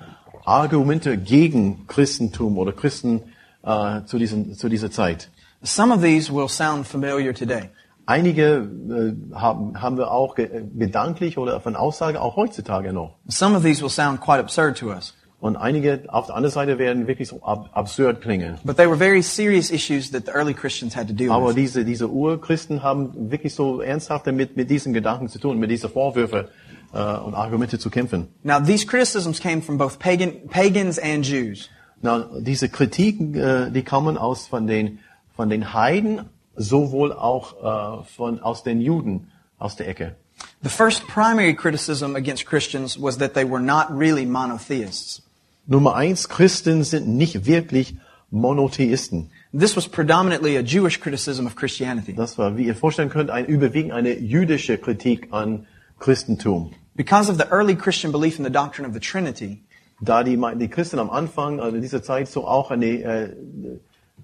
[0.48, 3.22] Argumente gegen Christentum oder Christen
[3.62, 5.30] äh, zu, diesen, zu dieser Zeit.
[5.62, 7.70] Some of these will sound familiar today.
[8.06, 13.16] Einige äh, haben, haben wir auch ge gedanklich oder von Aussage auch heutzutage noch.
[13.26, 15.14] Some of these will sound quite absurd to us.
[15.40, 18.58] Und einige auf der anderen Seite werden wirklich so ab absurd klingen.
[18.64, 21.56] But they were very serious issues that the early Christians had to deal Aber with.
[21.56, 25.90] diese, diese Urchristen haben wirklich so ernsthaft damit, mit diesen Gedanken zu tun, mit diesen
[25.90, 26.48] Vorwürfe
[26.92, 28.28] äh, und Argumente zu kämpfen.
[28.42, 31.68] Now, these criticisms came from both pagan, pagans and Jews.
[32.00, 35.00] Na, diese Kritiken, äh, die kommen aus von den,
[35.34, 40.16] von den Heiden, sowohl auch äh, von, aus den Juden aus der Ecke.
[40.62, 45.22] The first primary criticism against Christians was that they were not really monotheists.
[45.66, 47.96] Nummer eins, Christen sind nicht wirklich
[48.30, 49.30] Monotheisten.
[49.52, 52.12] This was predominantly a Jewish criticism of Christianity.
[52.14, 55.66] Das war, wie ihr vorstellen könnt, ein überwiegend eine jüdische Kritik an
[55.98, 56.74] Christentum.
[56.96, 59.62] Because of the early Christian belief in the doctrine of the Trinity,
[60.02, 63.34] da die, die Christen am Anfang, also in dieser Zeit, so auch an die äh,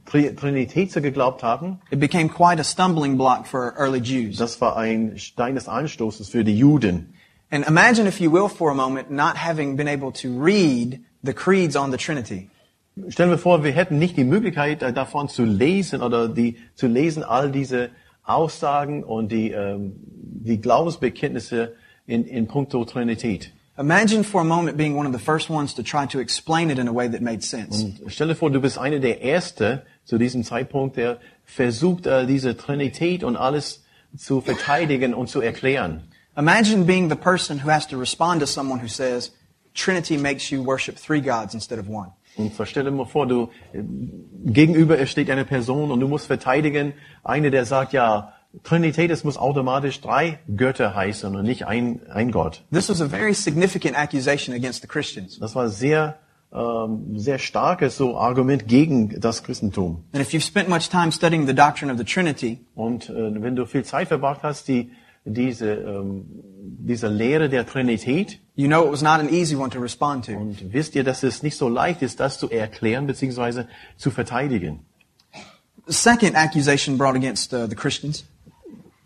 [0.06, 4.36] Tri Trinität so geglaubt haben, it became quite a stumbling block for early Jews.
[4.36, 7.14] das war ein Stein des Anstoßes für die Juden.
[7.50, 11.32] And imagine, if you will, for a moment, not having been able to read the
[11.32, 12.50] creeds on the Trinity.
[13.08, 16.86] Stellen wir vor, wir hätten nicht die Möglichkeit äh, davon zu lesen oder die zu
[16.86, 17.90] lesen all diese
[18.24, 21.74] Aussagen und die ähm, die Glaubensbekenntnisse
[22.06, 23.52] in in puncto Trinität.
[23.76, 26.78] Imagine for a moment being one of the first ones to try to explain it
[26.78, 27.82] in a way that made sense.
[27.82, 32.24] Und stell dir vor, du bist einer der Erste zu diesem Zeitpunkt, der versucht, äh,
[32.26, 33.82] diese Trinität und alles
[34.16, 36.04] zu verteidigen und zu erklären.
[36.36, 39.32] Imagine being the person who has to respond to someone who says,
[39.74, 42.12] Trinity makes you worship three gods instead of one.
[42.36, 43.50] Und stell dir mal vor, du
[44.44, 49.36] gegenüber steht eine Person und du musst verteidigen, eine, der sagt, ja, Trinität, es muss
[49.36, 52.62] automatisch drei Götter heißen und nicht ein, ein Gott.
[52.72, 55.38] This was a very significant accusation against the Christians.
[55.40, 56.18] Das war sehr,
[56.52, 60.04] ähm, sehr starkes so Argument gegen das Christentum.
[60.12, 63.56] And if you've spent much time studying the doctrine of the Trinity, Und äh, wenn
[63.56, 64.92] du viel Zeit verbracht hast, die,
[65.24, 66.26] diese, ähm,
[66.62, 70.32] diese Lehre der Trinität, you know it was not an easy one to respond to.
[70.32, 73.64] und wisst ihr, dass es nicht so leicht ist, das zu erklären bzw.
[73.96, 74.80] zu verteidigen.
[75.86, 78.24] The second accusation brought against uh, the Christians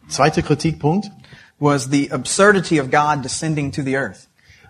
[0.08, 1.10] Zweiter Kritikpunkt,
[1.58, 4.28] was the absurdity of God descending to the earth.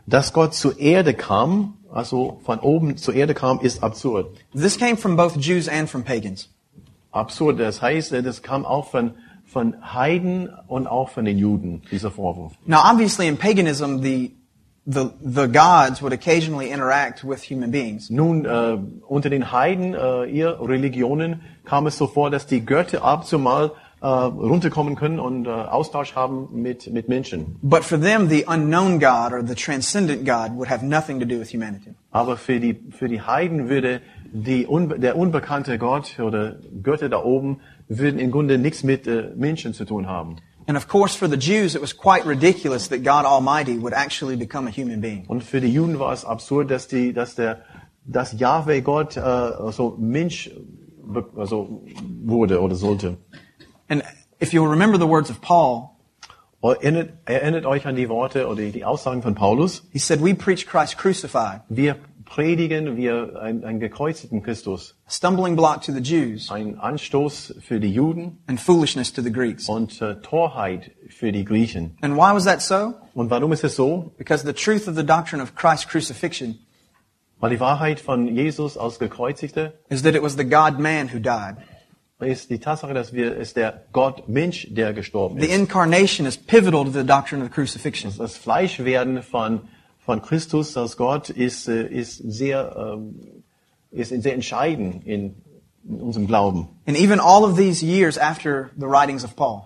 [0.08, 4.36] dass Gott zur Erde kam, also von oben zur Erde kam, ist absurd.
[4.54, 6.48] This came from both Jews and from pagans.
[7.12, 9.12] Absurd, das heißt, äh, das kam auch von,
[9.46, 12.52] von Heiden und auch von den Juden, dieser Vorwurf.
[12.66, 14.34] Now, obviously, in paganism, the
[14.90, 20.24] the the gods would occasionally interact with human beings, Nun, äh, unter den Heiden, äh,
[20.24, 24.94] ihr Religionen, kam es so vor, dass die Götter ab und zu mal äh, runterkommen
[24.94, 27.56] können und äh, Austausch haben mit, mit Menschen.
[27.62, 31.38] but for them, the unknown God or the transcendent God would have nothing to do
[31.38, 31.90] with humanity.
[32.10, 34.00] Aber für die, für die Heiden würde
[34.32, 39.30] die, unbe- der unbekannte Gott oder Götter da oben würden im Grunde nichts mit äh,
[39.36, 40.36] Menschen zu tun haben.
[40.68, 44.36] And of course, for the Jews, it was quite ridiculous that God Almighty would actually
[44.36, 45.24] become a human being.
[45.26, 47.64] Und für die Juden war es absurd, dass die, dass der,
[48.04, 50.50] dass Yahweh Gott äh, also Mensch
[51.36, 51.82] also
[52.22, 53.16] wurde oder sollte.
[53.88, 54.02] And
[54.42, 55.96] if you'll remember the words of Paul,
[56.60, 59.84] oh, Erinnert, erinnert euch an die Worte oder die Aussagen von Paulus.
[59.90, 61.96] he said, "We preach Christ crucified, Wir
[62.28, 67.80] predigen wir einen, einen gekreuzigten Christus, a stumbling block to the Jews ein Anstoß für
[67.80, 71.96] die Juden and foolishness to the Greeks." und äh, Torheit für die Griechen.
[72.02, 72.94] And why was that so?
[73.14, 74.12] Und warum ist es so?
[74.18, 76.58] Because the truth of the doctrine of Christ's crucifixion
[77.40, 81.56] Weil die Wahrheit von Jesus als Gekreuzigter is that it was the God-man who died.
[82.20, 85.56] ist die Tatsache, dass wir es der Gott Mensch, der gestorben The ist.
[85.56, 88.12] incarnation is pivotal to the doctrine of the crucifixion.
[88.18, 89.60] Das Fleischwerden von
[90.08, 93.44] von Christus als Gott ist äh, ist sehr ähm,
[93.90, 95.34] ist sehr entscheidend in,
[95.86, 96.68] in unserem Glauben.
[96.86, 99.64] And even all of these years after the writings of Paul,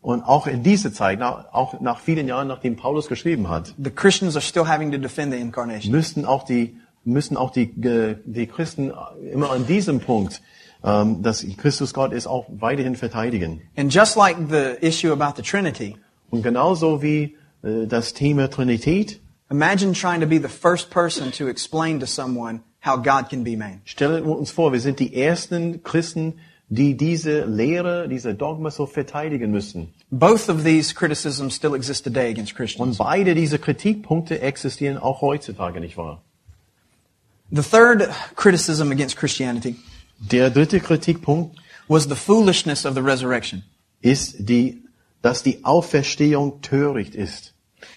[0.00, 4.34] Und auch in dieser Zeit, auch nach vielen Jahren, nachdem Paulus geschrieben hat, the Christians
[4.34, 5.92] are still having to defend the incarnation.
[5.92, 8.92] müssten auch die müssen auch die die Christen
[9.32, 10.42] immer an diesem Punkt,
[10.82, 13.62] ähm, dass Christus Gott ist, auch weiterhin verteidigen.
[13.76, 15.94] And just like the issue about the Trinity,
[16.30, 21.48] Und genauso wie äh, das Thema Trinität, imagine trying to be the first person to
[21.48, 23.80] explain to someone how God can be man.
[23.84, 28.86] stellen wir uns vor, wir sind die ersten Christen, die diese Lehre, diese Dogma so
[28.86, 29.94] verteidigen müssen.
[30.10, 32.98] Both of these criticisms still exist today against Christians.
[32.98, 36.22] Und beide diese Kritikpunkte existieren auch heutzutage, nicht wahr?
[37.50, 39.76] The third criticism against Christianity
[40.20, 41.56] Der dritte Kritikpunkt
[41.88, 43.62] was the foolishness of the resurrection.
[44.02, 44.82] ist die,
[45.22, 47.54] dass die Auferstehung töricht ist.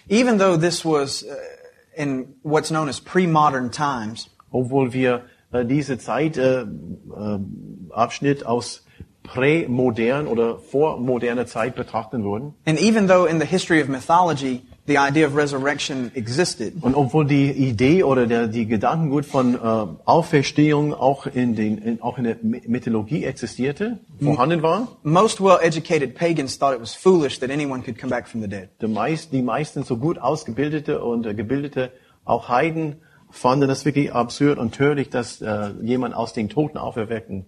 [0.08, 1.34] Even though this was uh,
[1.96, 6.66] in what's known as pre-modern times, Obwohl wir äh, diese Zeit äh, äh,
[7.90, 8.84] Abschnitt aus
[9.22, 10.58] prämodern oder
[11.46, 12.54] Zeit betrachten würden.
[12.66, 17.24] and even though in the history of mythology the idea of resurrection existed, Und obwohl
[17.24, 19.58] die Idee oder der, die Gedankengut von äh,
[20.04, 26.14] Auferstehung auch in, den, in, auch in der My- Mythologie existierte, vorhanden war, most well-educated
[26.16, 28.70] pagans thought it was foolish that anyone could come back from the dead.
[28.80, 31.92] die, meist, die meisten so gut ausgebildete und äh, gebildete,
[32.24, 32.96] auch Heiden,
[33.30, 37.46] fanden das wirklich absurd und töricht, dass äh, jemand aus den Toten auferwecken.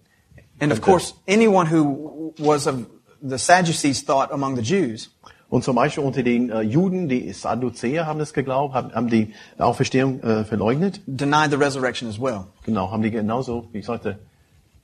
[0.59, 2.75] And of course, anyone who was of
[3.21, 5.11] the Sadducees thought among the Jews
[5.55, 9.33] Und zum Beispiel unter den äh, Juden, die Sadduzäer haben das geglaubt, haben, haben die
[9.57, 10.99] Auferstehung äh, verleugnet.
[11.07, 12.47] denied the resurrection as well.
[12.65, 14.19] Genau, haben die genauso, wie ich sagte,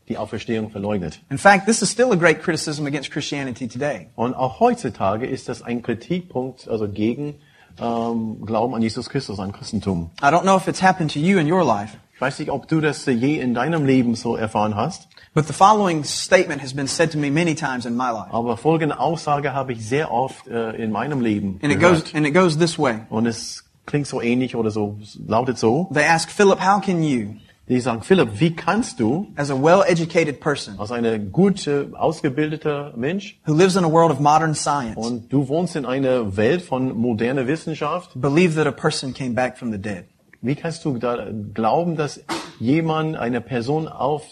[0.07, 1.19] die Auferstehung verleugnet.
[1.29, 4.07] In fact, this is still a great criticism against Christianity today.
[4.15, 7.35] Und auch heutzutage ist das ein Kritikpunkt, also gegen
[7.77, 10.09] ähm, Glauben an Jesus Christus, an Christentum.
[10.21, 12.69] I don't know if it's happened to you in your life, Ich weiß nicht, ob
[12.69, 16.87] du das je in deinem Leben so erfahren hast, but the following statement has been
[16.87, 18.31] said to me many times in my life.
[18.33, 22.05] aber folgende Aussage habe ich sehr oft äh, in meinem Leben And it gehört.
[22.05, 22.99] goes, and it goes this way.
[23.09, 25.87] Und es klingt so ähnlich oder so, lautet so.
[25.93, 27.35] They ask Philip, how can you,
[27.69, 33.39] Die sagen, Philipp, wie kannst du as a well-educated person als eine gute, ausgebildeter Mensch
[33.45, 36.97] who lives in a world of modern science, und du wohnst in einer Welt von
[36.97, 40.05] moderner Wissenschaft, believe that a person came back from the dead?
[40.41, 42.21] Wie kannst du da glauben, dass
[42.59, 43.87] jemand, eine Person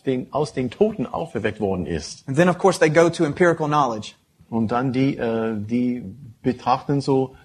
[0.05, 2.27] den, aus den Toten auferweckt worden ist?
[2.27, 4.13] And then, of course, they go to empirical knowledge.
[4.49, 6.03] Und dann die, äh, die
[6.41, 7.35] betrachten so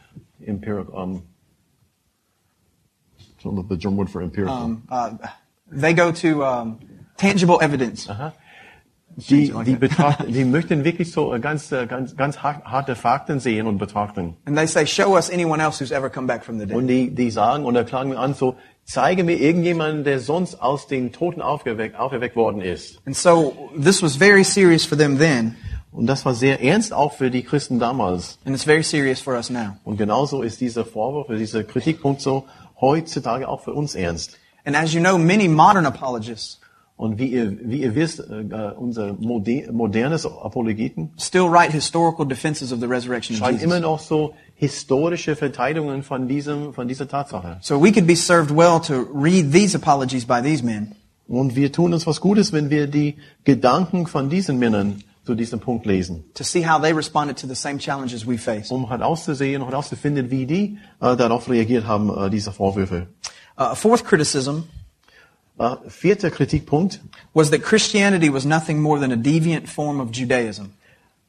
[0.40, 1.22] empiric, um,
[3.42, 4.64] so the German word for empirical.
[4.64, 5.10] Um, uh,
[5.70, 6.78] they go to um,
[7.16, 8.08] tangible evidence.
[9.16, 13.40] Die, die betrachten, die möchten wirklich so äh, ganz, äh, ganz, ganz har- harte Fakten
[13.40, 14.36] sehen und betrachten.
[14.46, 16.76] And they say, show us anyone else who's ever come back from the dead.
[16.76, 20.86] Und die, die sagen oder klagen mir an, so, zeige mir irgendjemanden, der sonst aus
[20.86, 23.00] den Toten aufgeweckt, auferweckt worden ist.
[23.06, 25.56] And so this was very serious for them then,
[25.92, 28.38] Und das war sehr ernst auch für die Christen damals.
[28.44, 29.76] and it's very serious for us now.
[29.84, 32.44] Und genauso ist dieser Vorwurf, dieser Kritikpunkt so
[32.80, 34.38] heutzutage auch für uns ernst.
[34.64, 36.58] And as you know, many modern apologists
[36.96, 42.24] Und wie ihr, wie ihr wisst, äh, äh, unser moder modernes Apologeten still write historical
[42.26, 43.90] defenses of the resurrection of schreiben immer Jesus.
[43.90, 47.58] noch so historische Verteidigungen von diesem, von dieser Tatsache.
[47.62, 50.94] So we could be served well to read these apologies by these men
[51.26, 55.58] Und wir tun uns was Gutes, wenn wir die Gedanken von diesen Männern zu diesem
[55.58, 58.70] Punkt lesen, to see how they responded to the same challenges we face.
[58.70, 63.08] um herauszusehen und herauszufinden, wie die äh, darauf reagiert haben, äh, diese Vorwürfe.
[63.56, 64.64] Uh, a fourth criticism
[65.88, 67.00] Vierter Kritikpunkt.
[67.32, 70.70] was that Christianity was nothing more than a deviant form of Judaism.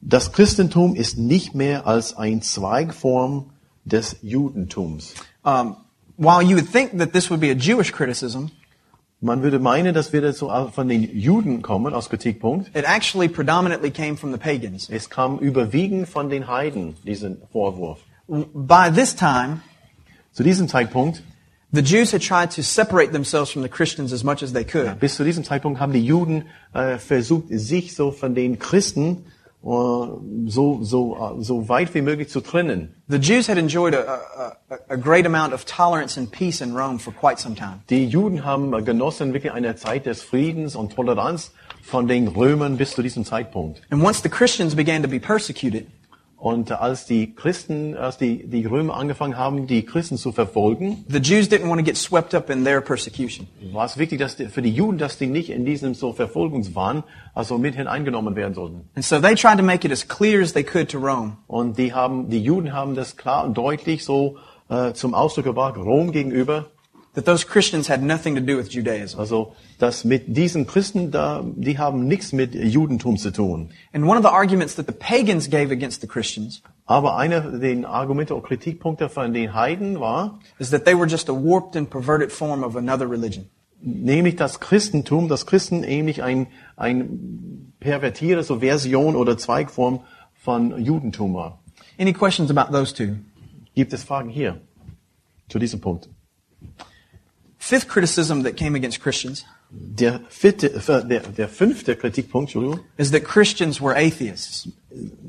[0.00, 3.50] Das Christentum ist nicht mehr als ein Zweigform
[3.84, 5.14] des Judentums.
[5.44, 5.76] Um,
[6.16, 8.50] while you would think that this would be a Jewish criticism,
[9.22, 12.68] Man würde meinen, das würde so von den Juden kommen als Kritikpunkt.
[12.76, 14.90] it actually predominantly came from the pagans.
[14.90, 18.00] Es kam überwiegend von den Heiden, diesen Vorwurf.
[18.28, 19.60] By this time,
[20.32, 21.22] Zu diesem Zeitpunkt,
[21.72, 24.98] the Jews had tried to separate themselves from the Christians as much as they could.
[25.00, 26.44] bis zu diesem Zeitpunkt haben die Juden
[26.74, 29.26] äh, versucht, sich so von den Christen
[29.64, 29.68] äh,
[30.46, 32.94] so, so, äh, so weit wie möglich zu trennen.
[33.08, 33.98] The Jews had enjoyed a,
[34.68, 37.80] a, a- great amount of tolerance and peace in Rome for quite some time.
[37.90, 41.52] Die Juden haben genossen wirklich eine Zeit des Friedens und Toleranz
[41.82, 43.80] von den Römern bis zu diesem Zeitpunkt.
[43.90, 45.86] And once the Christians began to be persecuted,
[46.38, 51.18] Und als die Christen, als die, die Römer angefangen haben, die Christen zu verfolgen, the
[51.18, 53.46] Jews didn't want to get swept up in their persecution.
[53.72, 57.04] war es wichtig, dass die, für die Juden, dass die nicht in diesem so Verfolgungswahn
[57.34, 58.88] also mit hineingenommen werden sollten.
[58.94, 61.78] And so they tried to make it as clear as they could to Rome Und
[61.78, 64.36] die haben, die Juden haben das klar und deutlich so
[64.68, 66.66] äh, zum Ausdruck gebracht, Rom gegenüber,
[67.16, 69.18] that those Christians had nothing to do with Judaism.
[69.18, 73.70] also dass mit diesen Christen da, die haben nichts mit Judentum zu tun.
[73.92, 77.88] And one of the arguments that the pagans gave against the Christians Aber einer der
[77.88, 81.90] Argumente und Kritikpunkte von den Heiden war, is that they were just a warped and
[81.90, 83.50] perverted form of another religion.
[83.80, 86.46] nämlich das Christentum, das Christen ähnlich ein,
[86.76, 90.00] ein pervertierte so Version oder Zweigform
[90.34, 91.60] von Judentum war.
[91.98, 93.16] Any questions about those two?
[93.74, 94.60] Gibt es Fragen hier
[95.48, 96.08] zu diesem Punkt?
[97.68, 102.54] Fifth criticism that came against Christians Der, vierte, äh, der, der fünfte Kritikpunkt
[102.96, 104.68] is that Christians were atheists.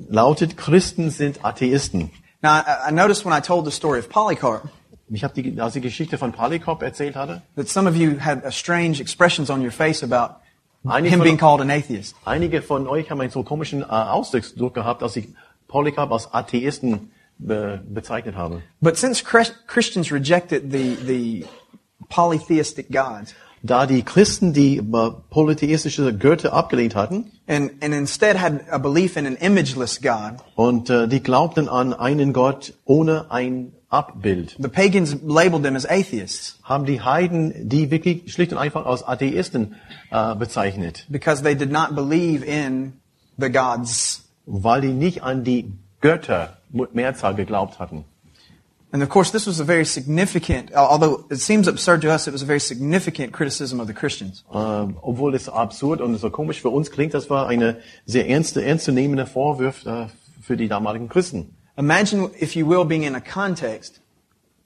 [0.09, 2.11] lautet, Christen sind Atheisten.
[2.43, 4.69] Now, I, I noticed when I told the story of Polycarp
[5.09, 8.45] Ich habe die, als die Geschichte von Polycarp erzählt hatte, that some of you had
[8.45, 10.35] a strange expressions on your face about
[10.85, 12.15] Einige him von- being called an atheist.
[12.25, 15.29] einige von euch haben einen so komischen äh, Ausdruck gehabt, als ich
[15.67, 17.09] Polycarp als Atheisten
[17.39, 18.61] be, bezeichnet habe.
[18.81, 21.45] But since Chris- Christians rejected the, the
[22.09, 23.33] polytheistic gods.
[23.63, 24.81] Da die Christen die
[25.29, 30.89] polytheistische Götter abgelehnt hatten and, and instead had a belief in an imageless God, und
[30.89, 36.59] äh, die glaubten an einen Gott ohne ein Abbild, the pagans labeled them as atheists.
[36.63, 39.75] Haben die Heiden die wirklich schlicht und einfach als Atheisten
[40.11, 42.93] äh, bezeichnet, because they did not believe in
[43.37, 44.23] the gods.
[44.45, 46.57] weil die nicht an die Götter
[46.93, 48.05] Mehrzahl geglaubt hatten.
[48.91, 52.31] And of course, this was a very significant, although it seems absurd to us, it
[52.31, 54.45] was a very significant criticism of the Christians.
[54.53, 58.63] Ähm, obwohl es absurd und so komisch für uns klingt, das war eine sehr ernste,
[58.63, 60.07] ernstzunehmende Vorwurf äh,
[60.41, 61.53] für die damaligen Christen.
[61.75, 64.01] Imagine, if you will, being in a context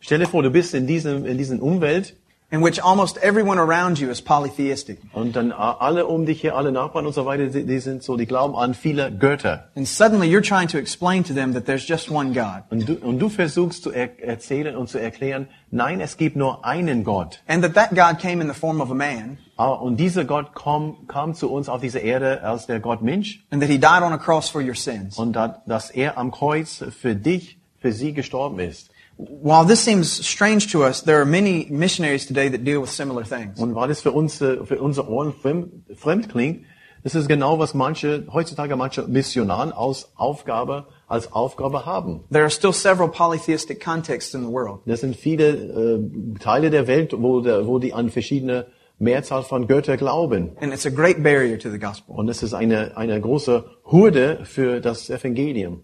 [0.03, 2.15] Stell dir vor, du bist in diesem, in diesem Umwelt
[2.51, 4.99] in which almost everyone around you is polytheistic.
[5.13, 8.25] Und dann alle um dich her, alle Nachbarn und so weiter, die, sind so, die
[8.25, 9.69] glauben an viele Götter.
[9.75, 12.63] And suddenly you're trying to explain to them that there's just one God.
[12.69, 16.65] Und du, und du versuchst zu er erzählen und zu erklären, nein, es gibt nur
[16.65, 17.41] einen Gott.
[17.47, 20.53] And that that God came in the form of a man Ah, Und dieser Gott
[20.55, 24.01] kam, kam zu uns auf diese Erde als der Gott Mensch and that he died
[24.01, 25.17] on a cross for your sins.
[25.17, 28.90] und da, dass er am Kreuz für dich, für sie gestorben ist.
[29.29, 33.23] While this seems strange to us, there are many missionaries today that deal with similar
[33.23, 33.59] things.
[33.59, 36.65] Und weil es für uns, äh, für unsere Ohren fremd, fremd klingt,
[37.03, 42.21] das ist genau, was manche, heutzutage manche Missionaren als Aufgabe, als Aufgabe haben.
[42.31, 44.81] There are still several polytheistic contexts in the world.
[44.85, 48.67] Das sind viele äh, Teile der Welt, wo, der, wo die an verschiedene
[48.99, 50.51] Mehrzahl von Götter glauben.
[50.61, 52.15] And it's a great barrier to the gospel.
[52.15, 55.81] Und es ist eine, eine große Hürde für das Evangelium.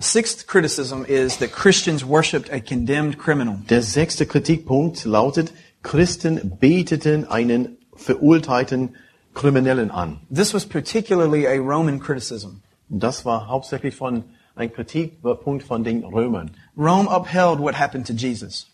[0.00, 3.58] Sixth criticism is that Christians worshipped a condemned criminal.
[3.68, 8.96] Der sechste Kritikpunkt lautet, Christen beteten einen verurteilten
[9.34, 10.20] Kriminellen an.
[10.30, 12.62] This was particularly a Roman criticism.
[12.88, 14.24] Das war hauptsächlich von
[14.56, 16.50] ein Kritikpunkt von den Römern.
[16.76, 18.66] Rome upheld what happened to Jesus.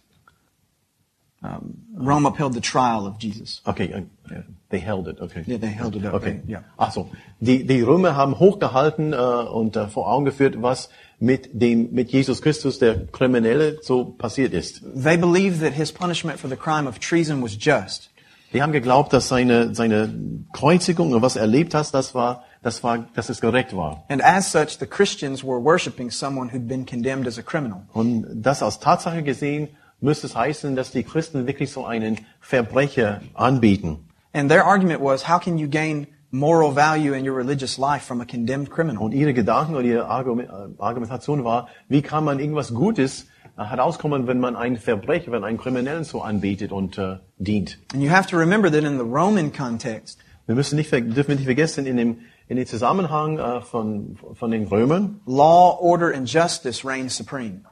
[1.43, 3.63] Um, Rome upheld the trial of Jesus.
[3.65, 5.43] Okay, äh, they held it, okay.
[5.47, 6.15] Yeah, they held it up.
[6.15, 6.65] Okay, Yeah.
[6.77, 7.11] Ach so.
[7.41, 10.91] Die, die Römer haben hochgehalten äh, und äh, vor Augen geführt, was
[11.21, 14.83] mit dem, mit Jesus Christus, der Kriminelle, so passiert ist.
[14.95, 18.11] They believed that his punishment for the crime of treason was just.
[18.53, 20.13] Die haben geglaubt, dass seine, seine
[20.53, 24.03] Kreuzigung und was er erlebt hat, das war, das war, dass es korrekt war.
[24.09, 27.83] And as such, the Christians were worshiping someone who'd been condemned as a criminal.
[27.93, 29.69] Und das als Tatsache gesehen,
[30.01, 34.09] müsste es heißen, dass die Christen wirklich so einen Verbrecher anbieten.
[34.33, 38.21] And their argument was, how can you gain moral value in your religious life from
[38.21, 39.03] a condemned criminal?
[39.03, 43.27] Und ihre Gedanken oder ihre äh, Argumentation war, wie kann man irgendwas Gutes
[43.57, 47.79] äh, herauskommen, wenn man einen Verbrecher, wenn einen Kriminellen so anbetet und äh, dient.
[47.93, 51.45] And you have to remember that in the Roman context, Wir müssen nicht, dürfen nicht
[51.45, 52.19] vergessen, in dem,
[52.49, 57.63] in dem Zusammenhang äh, von, von den Römern, law, order, and justice reigned supreme.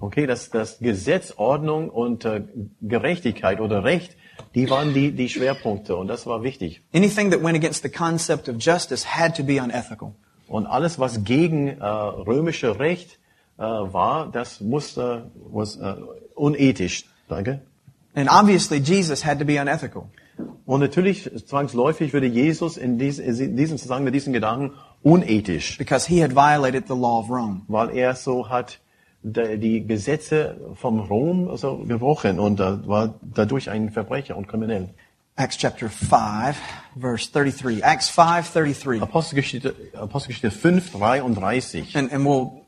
[0.00, 2.42] okay, dass das Gesetz, Ordnung und äh,
[2.82, 4.16] Gerechtigkeit oder Recht,
[4.54, 6.82] die waren die, die Schwerpunkte und das war wichtig.
[6.94, 10.14] Anything that went against the concept of justice had to be unethical.
[10.46, 13.18] Und alles, was gegen äh, römische Recht
[13.58, 15.94] äh, war, das musste was, äh,
[16.34, 17.04] unethisch.
[17.28, 17.62] Danke.
[18.14, 20.08] And obviously, Jesus had to be unethical.
[20.66, 26.08] Und natürlich, zwangsläufig würde Jesus in, dies, in diesem Zusammenhang mit diesen Gedanken unethisch, because
[26.08, 27.62] he had violated the law of Rome.
[27.68, 28.78] weil er so hat
[29.24, 34.90] die Gesetze vom Rom so gebrochen und war dadurch ein Verbrecher und kriminell.
[35.36, 36.56] Acts chapter 5,
[37.00, 37.82] verse 33.
[37.82, 39.02] Acts 5, 33.
[39.02, 41.96] Apostelgeschichte, Apostelgeschichte 5, 33.
[41.96, 42.64] And, and we'll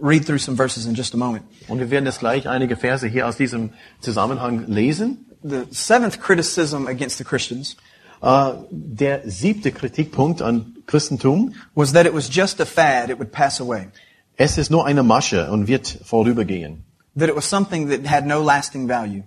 [0.00, 1.44] read through some verses in just a moment.
[1.68, 5.26] Und wir werden jetzt gleich einige Verse hier aus diesem Zusammenhang lesen.
[5.44, 7.76] The seventh criticism against the Christians
[8.24, 13.30] Äh, der siebte Kritikpunkt an Christentum, was that it was just a fad, it would
[13.30, 13.88] pass away.
[14.36, 16.84] Es ist nur eine Masche und wird vorübergehen.
[17.16, 19.22] That it was something that had no lasting value.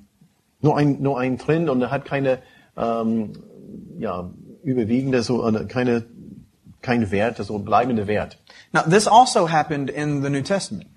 [0.62, 2.40] Nur ein, nur ein Trend und er hat keine,
[2.76, 3.34] ähm,
[4.00, 4.30] ja,
[4.64, 6.06] überwiegende, so, äh, keine,
[6.82, 8.38] kein Wert, so bleibende Wert.
[8.74, 10.88] Now, this also happened in the New Testament.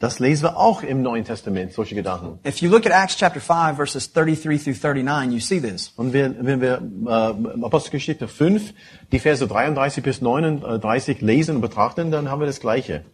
[0.00, 2.40] Das lesen wir auch im Neuen Testament, solche Gedanken.
[2.46, 5.92] If you look at Acts chapter 5, verses 33 through 39, you see this.
[5.96, 8.74] Und wir, wenn wir äh, Apostelgeschichte 5,
[9.12, 13.04] die Verse 33 bis 39 lesen und betrachten, dann haben wir das Gleiche.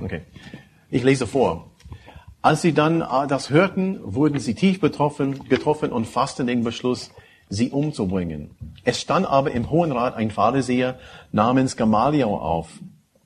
[0.00, 0.22] Okay.
[0.90, 1.70] Ich lese vor.
[2.42, 7.10] Als sie dann äh, das hörten, wurden sie tief betroffen, getroffen und fassten den Beschluss,
[7.50, 8.50] sie umzubringen.
[8.84, 10.98] Es stand aber im Hohen Rat ein Pharisäer
[11.32, 12.68] namens Gamaliel auf,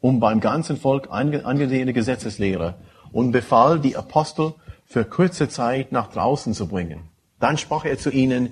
[0.00, 2.74] um beim ganzen Volk ange angesehene Gesetzeslehre
[3.12, 7.00] und befahl, die Apostel für kurze Zeit nach draußen zu bringen.
[7.38, 8.50] Dann sprach er zu ihnen,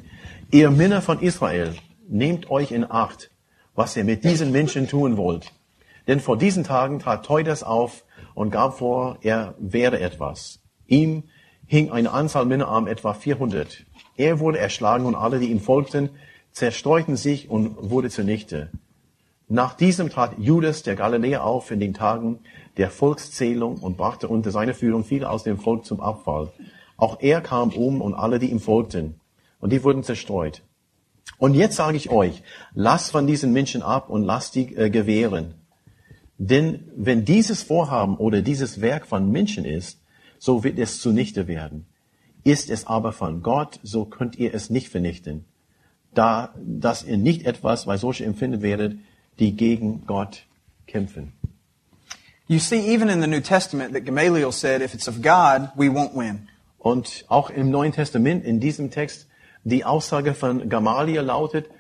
[0.51, 1.75] ihr Männer von Israel,
[2.09, 3.31] nehmt euch in Acht,
[3.75, 5.53] was ihr mit diesen Menschen tun wollt.
[6.07, 10.61] Denn vor diesen Tagen trat Teudas auf und gab vor, er wäre etwas.
[10.87, 11.25] Ihm
[11.67, 13.85] hing eine Anzahl Männer am etwa 400.
[14.17, 16.11] Er wurde erschlagen und alle, die ihm folgten,
[16.53, 18.71] zerstreuten sich und wurde zunichte.
[19.49, 22.41] Nach diesem trat Judas der Galiläer auf in den Tagen
[22.77, 26.53] der Volkszählung und brachte unter seiner Führung viele aus dem Volk zum Abfall.
[26.97, 29.21] Auch er kam um und alle, die ihm folgten.
[29.61, 30.63] Und die wurden zerstreut.
[31.39, 32.43] Und jetzt sage ich euch,
[32.75, 35.55] lasst von diesen Menschen ab und lasst die äh, gewähren.
[36.39, 40.01] Denn wenn dieses Vorhaben oder dieses Werk von Menschen ist,
[40.39, 41.87] so wird es zunichte werden.
[42.45, 45.45] Ist es aber von Gott, so könnt ihr es nicht vernichten.
[46.15, 48.97] Da, dass ihr nicht etwas bei solche empfindet werdet,
[49.39, 50.47] die gegen Gott
[50.87, 51.33] kämpfen.
[52.49, 55.89] You see, even in the New Testament, that Gamaliel said, if it's of God, we
[55.89, 56.49] won't win.
[56.79, 59.29] Und auch im Neuen Testament, in diesem Text,
[59.65, 61.71] die Aussage von Gamaliel lautet,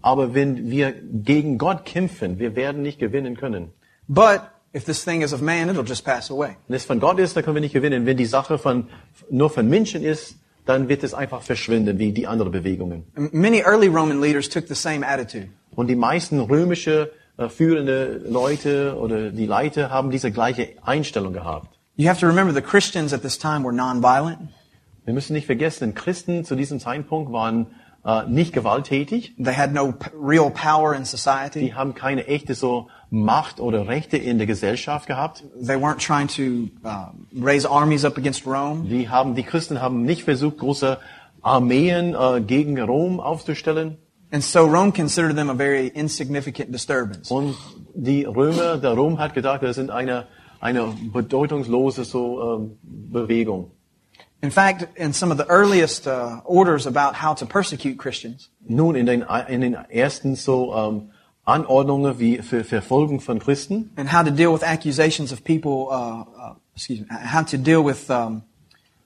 [0.00, 3.72] aber wenn wir gegen Gott kämpfen, wir werden nicht gewinnen können.
[4.12, 4.42] But
[4.74, 6.56] if this thing is of man, it'll just pass away.
[6.66, 8.06] Wenn es von Gott ist, dann können wir nicht gewinnen.
[8.06, 8.88] Wenn die Sache von,
[9.30, 10.34] nur von Menschen ist,
[10.66, 13.04] dann wird es einfach verschwinden, wie die anderen Bewegungen.
[13.14, 15.48] Many early Roman leaders took the same attitude.
[15.76, 21.78] Und die meisten römische äh, führende Leute oder die Leiter haben diese gleiche Einstellung gehabt.
[21.94, 24.48] You have to remember the Christians at this time were nonviolent.
[25.04, 27.68] Wir müssen nicht vergessen, Christen zu diesem Zeitpunkt waren
[28.04, 29.34] äh, nicht gewalttätig.
[29.36, 31.60] They had no real power in society.
[31.60, 35.44] Die haben keine echte so Macht oder Rechte in der Gesellschaft gehabt.
[35.60, 38.88] They weren't trying to uh, raise armies up against Rome.
[38.88, 40.98] Die haben, die Christen haben nicht versucht, große
[41.42, 43.98] Armeen äh, gegen Rom aufzustellen.
[44.32, 47.34] And so Rome considered them a very insignificant disturbance.
[47.34, 47.56] Und
[47.94, 50.26] die Römer, der Rom hat gedacht, wir sind eine,
[50.60, 53.72] eine bedeutungslose so, ähm, Bewegung.
[54.42, 58.96] In fact, in some of the earliest uh, orders about how to persecute Christians, Nun,
[58.96, 61.10] in den, in den ersten so ähm,
[61.44, 66.24] Anordnungen wie für Verfolgung von Christen and how to deal with accusations of people, uh,
[66.38, 68.42] uh, excuse me, how to deal with um,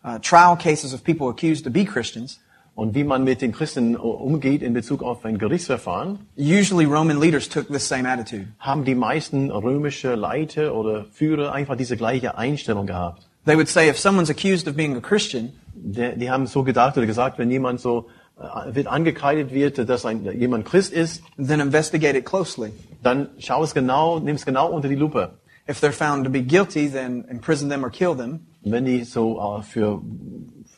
[0.05, 2.39] uh, trial cases of people accused to be Christians,
[2.77, 7.49] und wie man mit den Christen umgeht in Bezug auf ein Gerichtsverfahren, usually Roman leaders
[7.49, 8.49] took this same attitude.
[8.59, 13.29] haben die meisten römische Leiter oder Führer einfach diese gleiche Einstellung gehabt.
[13.45, 16.97] They would say if someone's accused of being a Christian, Die, die haben so gedacht
[16.97, 18.07] oder gesagt, wenn jemand so
[18.39, 22.73] äh, wird angekreidet wird, dass ein, jemand Christ ist, then investigate it closely.
[23.03, 25.39] dann schau es genau, nimm es genau unter die Lupe.
[25.69, 28.47] If they're found to be guilty, then imprison them or kill them.
[28.63, 30.01] Wenn die so äh, für,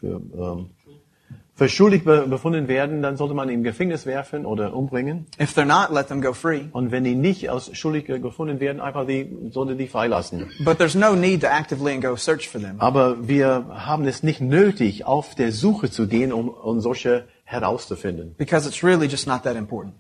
[0.00, 0.70] für, ähm,
[1.56, 5.26] für schuldig be befunden werden, dann sollte man ihn im Gefängnis werfen oder umbringen.
[5.40, 6.66] If they're not, let them go free.
[6.72, 10.50] Und wenn die nicht als schuldig gefunden werden, einfach die, sollte die freilassen.
[10.64, 12.76] But there's no need to actively and go search for them.
[12.78, 18.34] Aber wir haben es nicht nötig, auf der Suche zu gehen, um, um solche herauszufinden.
[18.36, 19.94] Because it's really just not that important.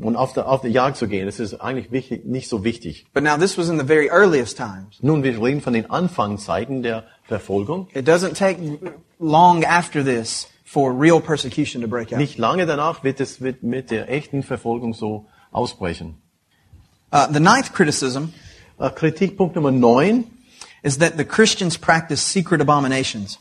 [0.00, 3.06] Und auf der, auf der Jagd zu gehen, das ist eigentlich wichtig, nicht so wichtig.
[3.12, 4.98] But now this was in the very earliest times.
[5.00, 7.88] Nun, wir reden von den Anfangszeiten der Verfolgung.
[7.94, 8.60] It doesn't take
[9.18, 12.18] long after this for real persecution to break out.
[12.18, 16.16] Nicht lange danach wird es wird mit der echten Verfolgung so ausbrechen.
[17.12, 18.32] Uh, the ninth criticism
[18.78, 20.24] Äh, Kritikpunkt Nummer 9
[20.82, 23.38] is that the Christians practice secret abominations.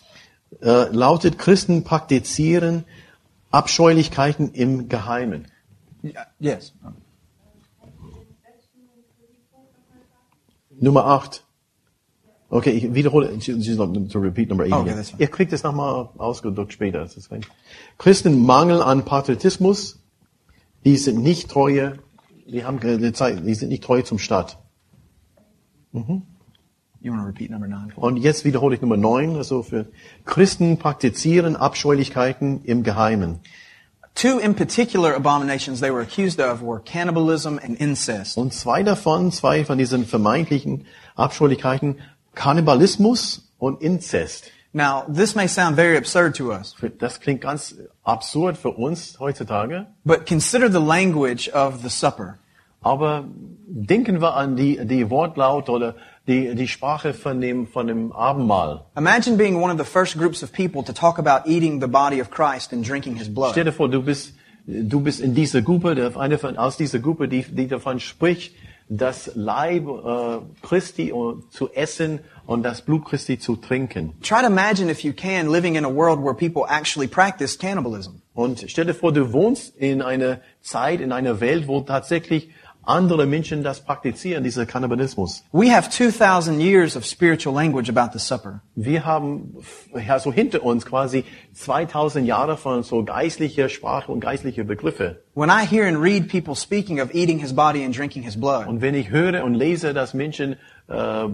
[0.62, 2.84] äh, lautet, Christen praktizieren
[3.52, 5.48] Abscheulichkeiten im Geheimen.
[6.04, 6.74] Yeah, Yes.
[10.80, 11.44] Nummer 8.
[12.52, 15.04] Okay, ich wiederhole, she's not to repeat number 8 Okay.
[15.20, 17.08] Ihr kriegt es nochmal ausgedrückt später.
[17.98, 20.00] Christen mangeln an Patriotismus.
[20.86, 22.00] Die sind nicht treue,
[22.48, 24.58] die haben keine Zeit, die sind nicht treu zum Staat.
[27.02, 27.92] You want to repeat number nine?
[27.96, 29.88] Und jetzt wiederhole ich Nummer 9, also für
[30.26, 33.40] Christen praktizieren Abscheulichkeiten im Geheimen.
[34.16, 38.38] Two in particular abominations they were accused of were cannibalism and incest.
[38.38, 40.86] Und zwei davon, zwei von diesen vermeintlichen
[41.16, 42.00] Abscheulichkeiten,
[42.36, 44.52] Kannibalismus und Inzest.
[44.72, 49.88] Now, this may sound very absurd to us, Das klingt ganz absurd für uns heutzutage,
[50.06, 52.38] but consider the language of the supper.
[52.82, 53.26] aber
[53.68, 55.96] denken wir an die, die Wortlaut oder
[56.28, 58.86] die, die Sprache von dem, von dem Abendmahl.
[58.96, 62.22] Imagine being one of the first groups of people to talk about eating the body
[62.22, 63.52] of Christ and drinking his blood.
[63.52, 64.34] Stell dir vor, du bist,
[64.66, 68.54] du bist in dieser Gruppe, der, eine von, aus dieser Gruppe, die, die davon spricht,
[68.90, 71.14] das Leib äh, Christi äh,
[71.52, 74.16] zu essen und das Blut Christi zu trinken.
[74.22, 78.22] Try to imagine, if you can, living in a world where people actually practice cannibalism.
[78.34, 82.50] Und stell dir vor, du wohnst in einer Zeit, in einer Welt, wo tatsächlich
[82.90, 85.44] andere Menschen das praktizieren, dieser Kannibalismus.
[85.52, 88.62] We have 2,000 years of spiritual language about the supper.
[88.76, 89.56] Wir haben
[89.94, 91.24] ja so hinter uns quasi
[91.54, 95.24] 2000 Jahre von so geistlicher Sprache und geistlicher Begriffe.
[95.36, 98.68] When I hear and read people speaking of eating his body and drinking his blood,
[98.68, 101.26] Und wenn ich höre und lese, dass Menschen äh,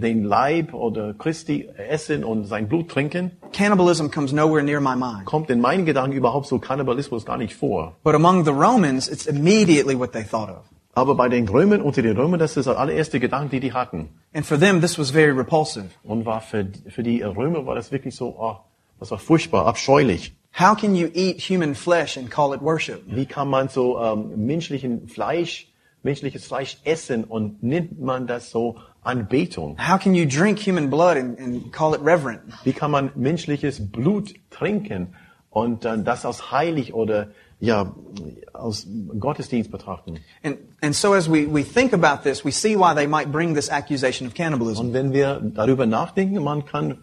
[0.00, 5.24] den Leib oder Christi essen und sein Blut trinken, cannibalism comes nowhere near my mind.
[5.24, 7.96] kommt in meinen Gedanken überhaupt so Kannibalismus gar nicht vor.
[8.02, 10.64] But among the Romans, it's immediately what they thought of.
[10.92, 14.08] Aber bei den Römern, unter den Römern, das ist der allererste Gedanke, die die hatten.
[14.34, 15.86] And for them, this was very repulsive.
[16.02, 18.56] Und war für, für die Römer war das wirklich so, oh,
[18.98, 20.36] das war furchtbar, abscheulich.
[20.58, 23.02] How can you eat human flesh and call it worship?
[23.06, 25.68] Wie kann man so ähm, menschlichen Fleisch,
[26.02, 29.76] menschliches Fleisch essen und nennt man das so Anbetung?
[29.78, 32.42] How can you drink human blood and, and call it reverent?
[32.64, 35.14] Wie kann man menschliches Blut trinken
[35.50, 37.28] und dann das als heilig oder
[37.60, 37.94] ja
[38.52, 38.86] aus
[39.18, 40.18] Gottesdienst betrachten?
[40.42, 43.54] And, and so as we, we think about this, we see why they might bring
[43.54, 44.86] this accusation of cannibalism.
[44.86, 46.98] Und wenn wir darüber nachdenken, man kann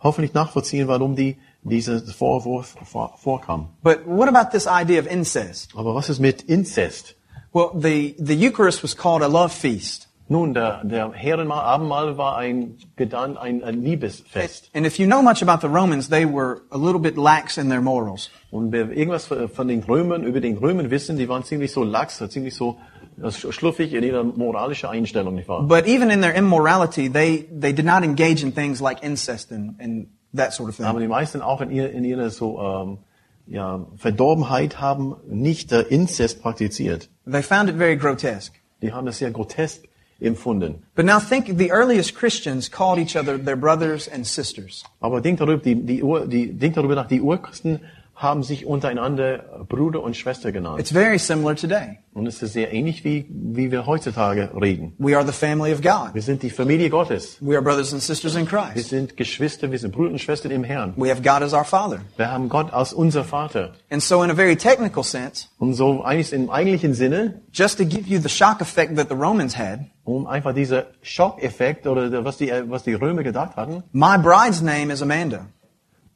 [0.00, 3.68] hoffentlich nachvollziehen, warum die dieser Vorwurf vor, vorkam.
[3.82, 5.70] But what about this idea of incest?
[5.74, 7.16] Aber was ist mit Inzest?
[7.52, 10.07] Well, the, the Eucharist was called a love feast.
[10.30, 14.70] Nun, der, der Herrenmahl, Abendmahl war ein, Gedan ein, ein Liebesfest.
[14.74, 17.70] And if you know much about the Romans, they were a little bit lax in
[17.70, 18.30] their morals.
[18.50, 22.22] Und wer irgendwas von den Römern, über den Römern wissen, die waren ziemlich so lax,
[22.28, 22.76] ziemlich so
[23.22, 25.62] äh, schluffig in ihrer moralischen Einstellung, nicht wahr?
[25.66, 29.80] But even in their immorality, they, they did not engage in things like incest and,
[29.80, 31.08] and that sort of Aber thing.
[31.08, 32.98] die meisten auch in, ihr, in ihrer so, ähm,
[33.46, 37.08] ja, Verdorbenheit haben nicht äh, Inzest praktiziert.
[37.24, 38.56] They found it very grotesque.
[38.82, 39.87] Die haben das sehr grotesk
[40.20, 40.82] empfunden.
[40.94, 44.84] But now think, the earliest Christians called each other their brothers and sisters.
[45.00, 47.80] Aber denkt darüber, die, die, die, denkt darüber nach, die Urchristen
[48.20, 50.80] haben sich untereinander Bruder und Schwester genannt.
[50.80, 51.98] It's very similar today.
[52.12, 54.92] Und es ist sehr ähnlich, wie, wie wir heutzutage reden.
[54.98, 56.14] We are the family of God.
[56.14, 57.38] Wir sind die Familie Gottes.
[57.40, 58.88] We are brothers and sisters in Wir Christ.
[58.88, 60.94] sind Geschwister, wir sind Brüder und Schwestern im Herrn.
[60.96, 62.00] We have God as our Father.
[62.16, 63.74] Wir haben Gott als unser Vater.
[63.88, 67.84] And so in a very technical sense, Und so eigentlich im eigentlichen Sinne, just to
[67.84, 72.24] give you the shock effect that the Romans had, um einfach dieser Schockeffekt oder der-
[72.24, 75.46] was die, was die Römer gedacht hatten, my bride's name is Amanda,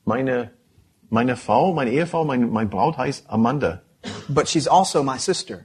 [0.04, 0.50] meine,
[1.12, 3.82] meine Frau, meine Ehefrau, mein, mein Braut heißt Amanda.
[4.28, 5.60] but she's also my sister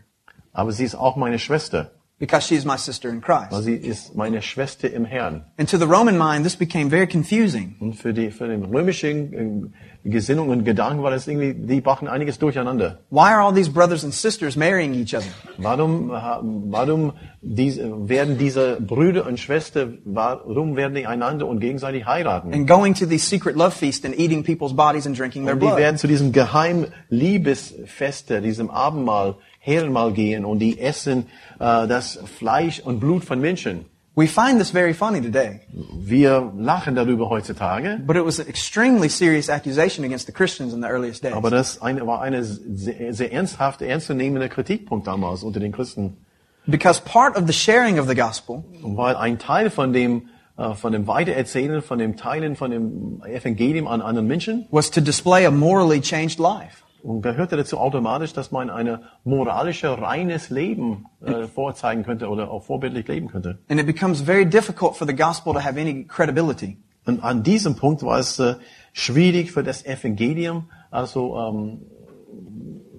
[0.54, 1.92] Aber sie ist auch meine Schwester.
[2.20, 3.64] because she's my sister in Weil Christ.
[3.64, 5.46] sie ist meine Schwester im Herrn.
[5.58, 9.34] And to the Roman mind, this became very confusing Und für die, für den römischen
[9.34, 9.70] äh,
[10.10, 13.00] Gesinnung und Gedanken war das irgendwie, die brachten einiges durcheinander.
[13.10, 15.26] Why are all these brothers and sisters marrying each other?
[15.58, 22.06] Warum, ha- warum diese, werden diese Brüder und Schwestern, warum werden die einander und gegenseitig
[22.06, 22.54] heiraten?
[22.54, 25.62] And going to these secret love feasts and eating people's bodies and drinking their Und
[25.62, 25.78] die blood.
[25.78, 31.26] werden zu diesem geheimen Liebesfeste, diesem Abendmahl, Herrenmahl gehen und die essen
[31.60, 33.86] äh, das Fleisch und Blut von Menschen.
[34.18, 35.60] We find this very funny today,
[35.94, 40.82] Wir lachen darüber heutzutage, but it was an extremely serious accusation against the Christians in
[40.82, 41.34] the earliest days.
[41.34, 46.18] aber das eine, war eine sehr, sehr ernsthafte, ernstzunehmende Kritikpunkt damals unter den Christen.
[46.66, 50.94] Because part of the sharing of the gospel Weil ein Teil von dem, äh, von
[50.94, 55.52] dem Weitererzählen, von dem Teilen von dem Evangelium an anderen Menschen was to display a
[55.52, 56.84] morally changed life.
[57.04, 62.64] Und gehörte dazu automatisch, dass man ein moralische, reines Leben äh, vorzeigen könnte oder auch
[62.64, 63.60] vorbildlich leben könnte.
[63.70, 66.78] And it becomes very difficult for the gospel to have any credibility.
[67.06, 68.56] Und an diesem Punkt war es äh,
[68.92, 71.82] schwierig für das Evangelium, also ähm,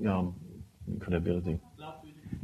[0.00, 0.24] ja,
[1.00, 1.60] Credibility.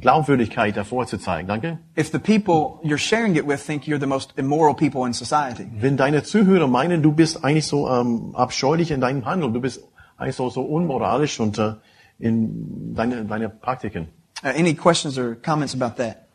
[0.01, 1.47] Glaubwürdigkeit davor zu zeigen.
[1.47, 1.79] Danke.
[1.97, 5.67] If the people you're sharing it with think you're the most immoral people in society,
[5.79, 9.87] Wenn deine Zuhörer meinen, du bist eigentlich so ähm, abscheulich in deinem Handeln, du bist
[10.17, 11.73] eigentlich so, so unmoralisch und äh,
[12.19, 14.07] in deine, deine Praktiken.
[14.43, 16.27] uh, any questions or comments about that?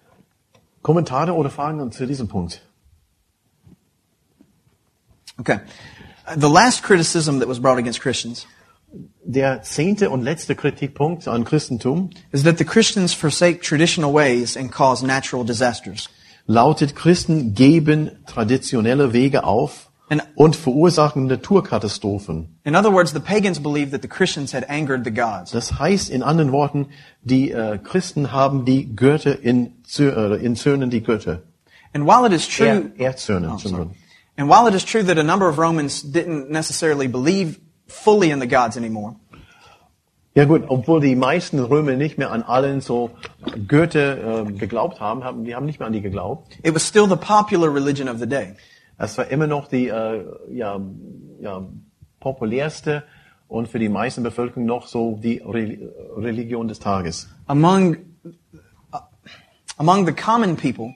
[0.83, 2.63] Kommentare oder Fragen zu diesem Punkt?
[5.39, 5.61] Okay.
[6.27, 8.47] Uh, the last criticism that was brought against Christians
[9.23, 14.73] Der zehnte und letzte Kritikpunkt an Christentum is that the Christians forsake traditional ways and
[14.73, 16.09] cause natural disasters.
[16.47, 19.90] lautet, Christen geben traditionelle Wege auf
[20.35, 22.57] und verursachen Naturkatastrophen.
[22.65, 25.53] In other words, the pagans believed that the Christians had angered the gods.
[25.53, 26.89] Das heißt in anderen Worten,
[27.23, 31.43] die äh, Christen haben die Götter in, Zö- äh, in Zöhnen die Götter.
[31.93, 33.51] And while it is true, Er, Erzöhnen.
[33.51, 33.91] Oh,
[34.37, 38.41] and while it is true that a number of Romans didn't necessarily believe fully in
[38.41, 39.17] the gods anymore,
[40.37, 43.11] Ja gut, obwohl die meisten Römer nicht mehr an allen so
[43.67, 46.57] Götter äh, geglaubt haben, haben, die haben nicht mehr an die geglaubt.
[46.63, 48.55] it was still the popular religion of the day.
[49.03, 50.79] Es war immer noch die äh, ja,
[51.41, 51.67] ja,
[52.21, 53.03] populärste
[53.49, 55.79] und für die meisten Bevölkerung noch so die Re
[56.17, 57.29] Religion des Tages.
[57.47, 57.97] Among,
[58.93, 58.99] uh,
[59.79, 60.95] among the common people,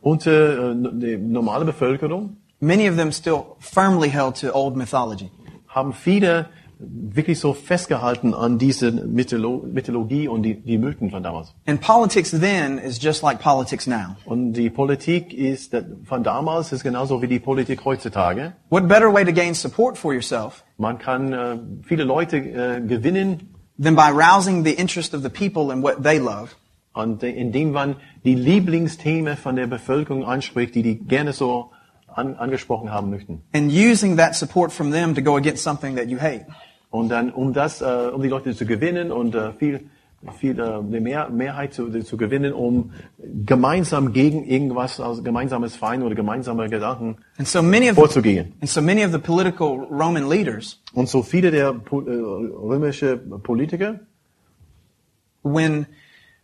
[0.00, 5.30] Unter äh, die normale Bevölkerung many of them still firmly held to old mythology.
[5.66, 6.46] haben viele
[6.78, 11.54] wirklich so festgehalten an diese Mytholo Mythologie und die, die Mythen von damals.
[11.66, 14.16] And politics then is just like politics now.
[14.24, 18.52] Und die Politik ist äh, von damals ist genauso wie die Politik heutzutage.
[18.70, 23.54] What better way to gain support for yourself Man kann äh, viele Leute äh, gewinnen,
[23.78, 26.50] than by rousing the interest of the people in what they love
[26.94, 31.70] und äh, indem man die Lieblingsthemen von der Bevölkerung anspricht, die die gerne so
[32.16, 33.42] an, angesprochen haben möchten.
[33.52, 36.46] and using that support from them to go against something that you hate?
[36.90, 39.80] Und dann, um das, äh, um die Leute zu gewinnen und äh, viel,
[40.38, 42.92] viel äh, eine Mehr, Mehrheit zu, zu gewinnen, um
[43.44, 48.52] gemeinsam gegen irgendwas, also gemeinsames Feind oder gemeinsame Gedanken And so many of the, vorzugehen.
[48.60, 53.98] and so many of the political Roman leaders, Und so viele der äh, römische Politiker,
[55.42, 55.86] when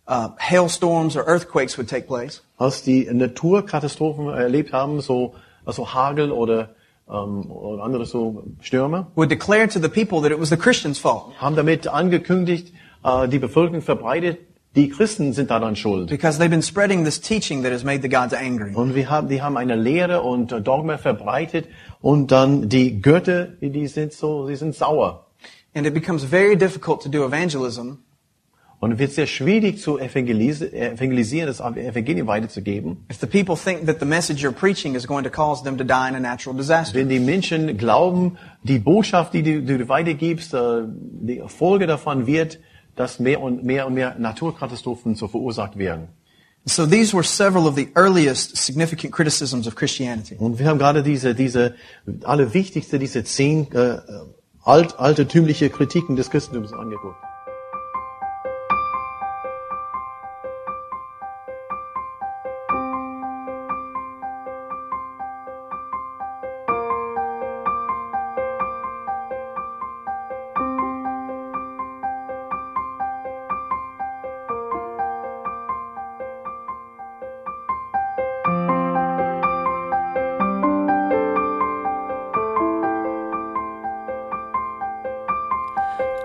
[0.09, 5.35] uh, hailstorms or earthquakes would take place, als die Naturkatastrophen erlebt haben, so
[5.65, 6.75] also Hagel oder
[7.09, 10.99] ähm, oder andere so Stürme, would declare to the people that it was the Christians'
[10.99, 12.73] fault haben damit angekündigt,
[13.05, 14.39] äh, die Bevölkerung verbreitet,
[14.77, 16.09] die Christen sind daran schuld.
[16.09, 18.75] because they've been spreading this teaching that has made the gods angry.
[18.75, 21.67] Und wir haben, die haben eine Lehre und äh, Dogma verbreitet
[22.01, 25.27] und dann die Götter, die sind so, sie sind sauer.
[25.75, 27.99] And it becomes very difficult to do evangelism
[28.81, 33.87] Und es wird sehr schwierig zu evangelis- evangelisieren, das Evangelium weiterzugeben, if the people think
[33.87, 36.57] that the message you're preaching is going to cause them to die in a natural
[36.57, 36.99] disaster.
[36.99, 42.27] wenn die Menschen glauben, die Botschaft, die du, die du weitergibst, äh, die Folge davon
[42.27, 42.59] wird,
[42.97, 46.09] dass mehr und mehr und mehr Naturkatastrophen so verursacht werden.
[46.65, 50.37] So these were several of the earliest significant criticisms of Christianity.
[50.39, 51.75] Und wir haben gerade diese, diese
[52.25, 53.99] allerwichtigste, diese zehn äh,
[54.63, 57.17] alt, altertümliche Kritiken des Christentums angeguckt.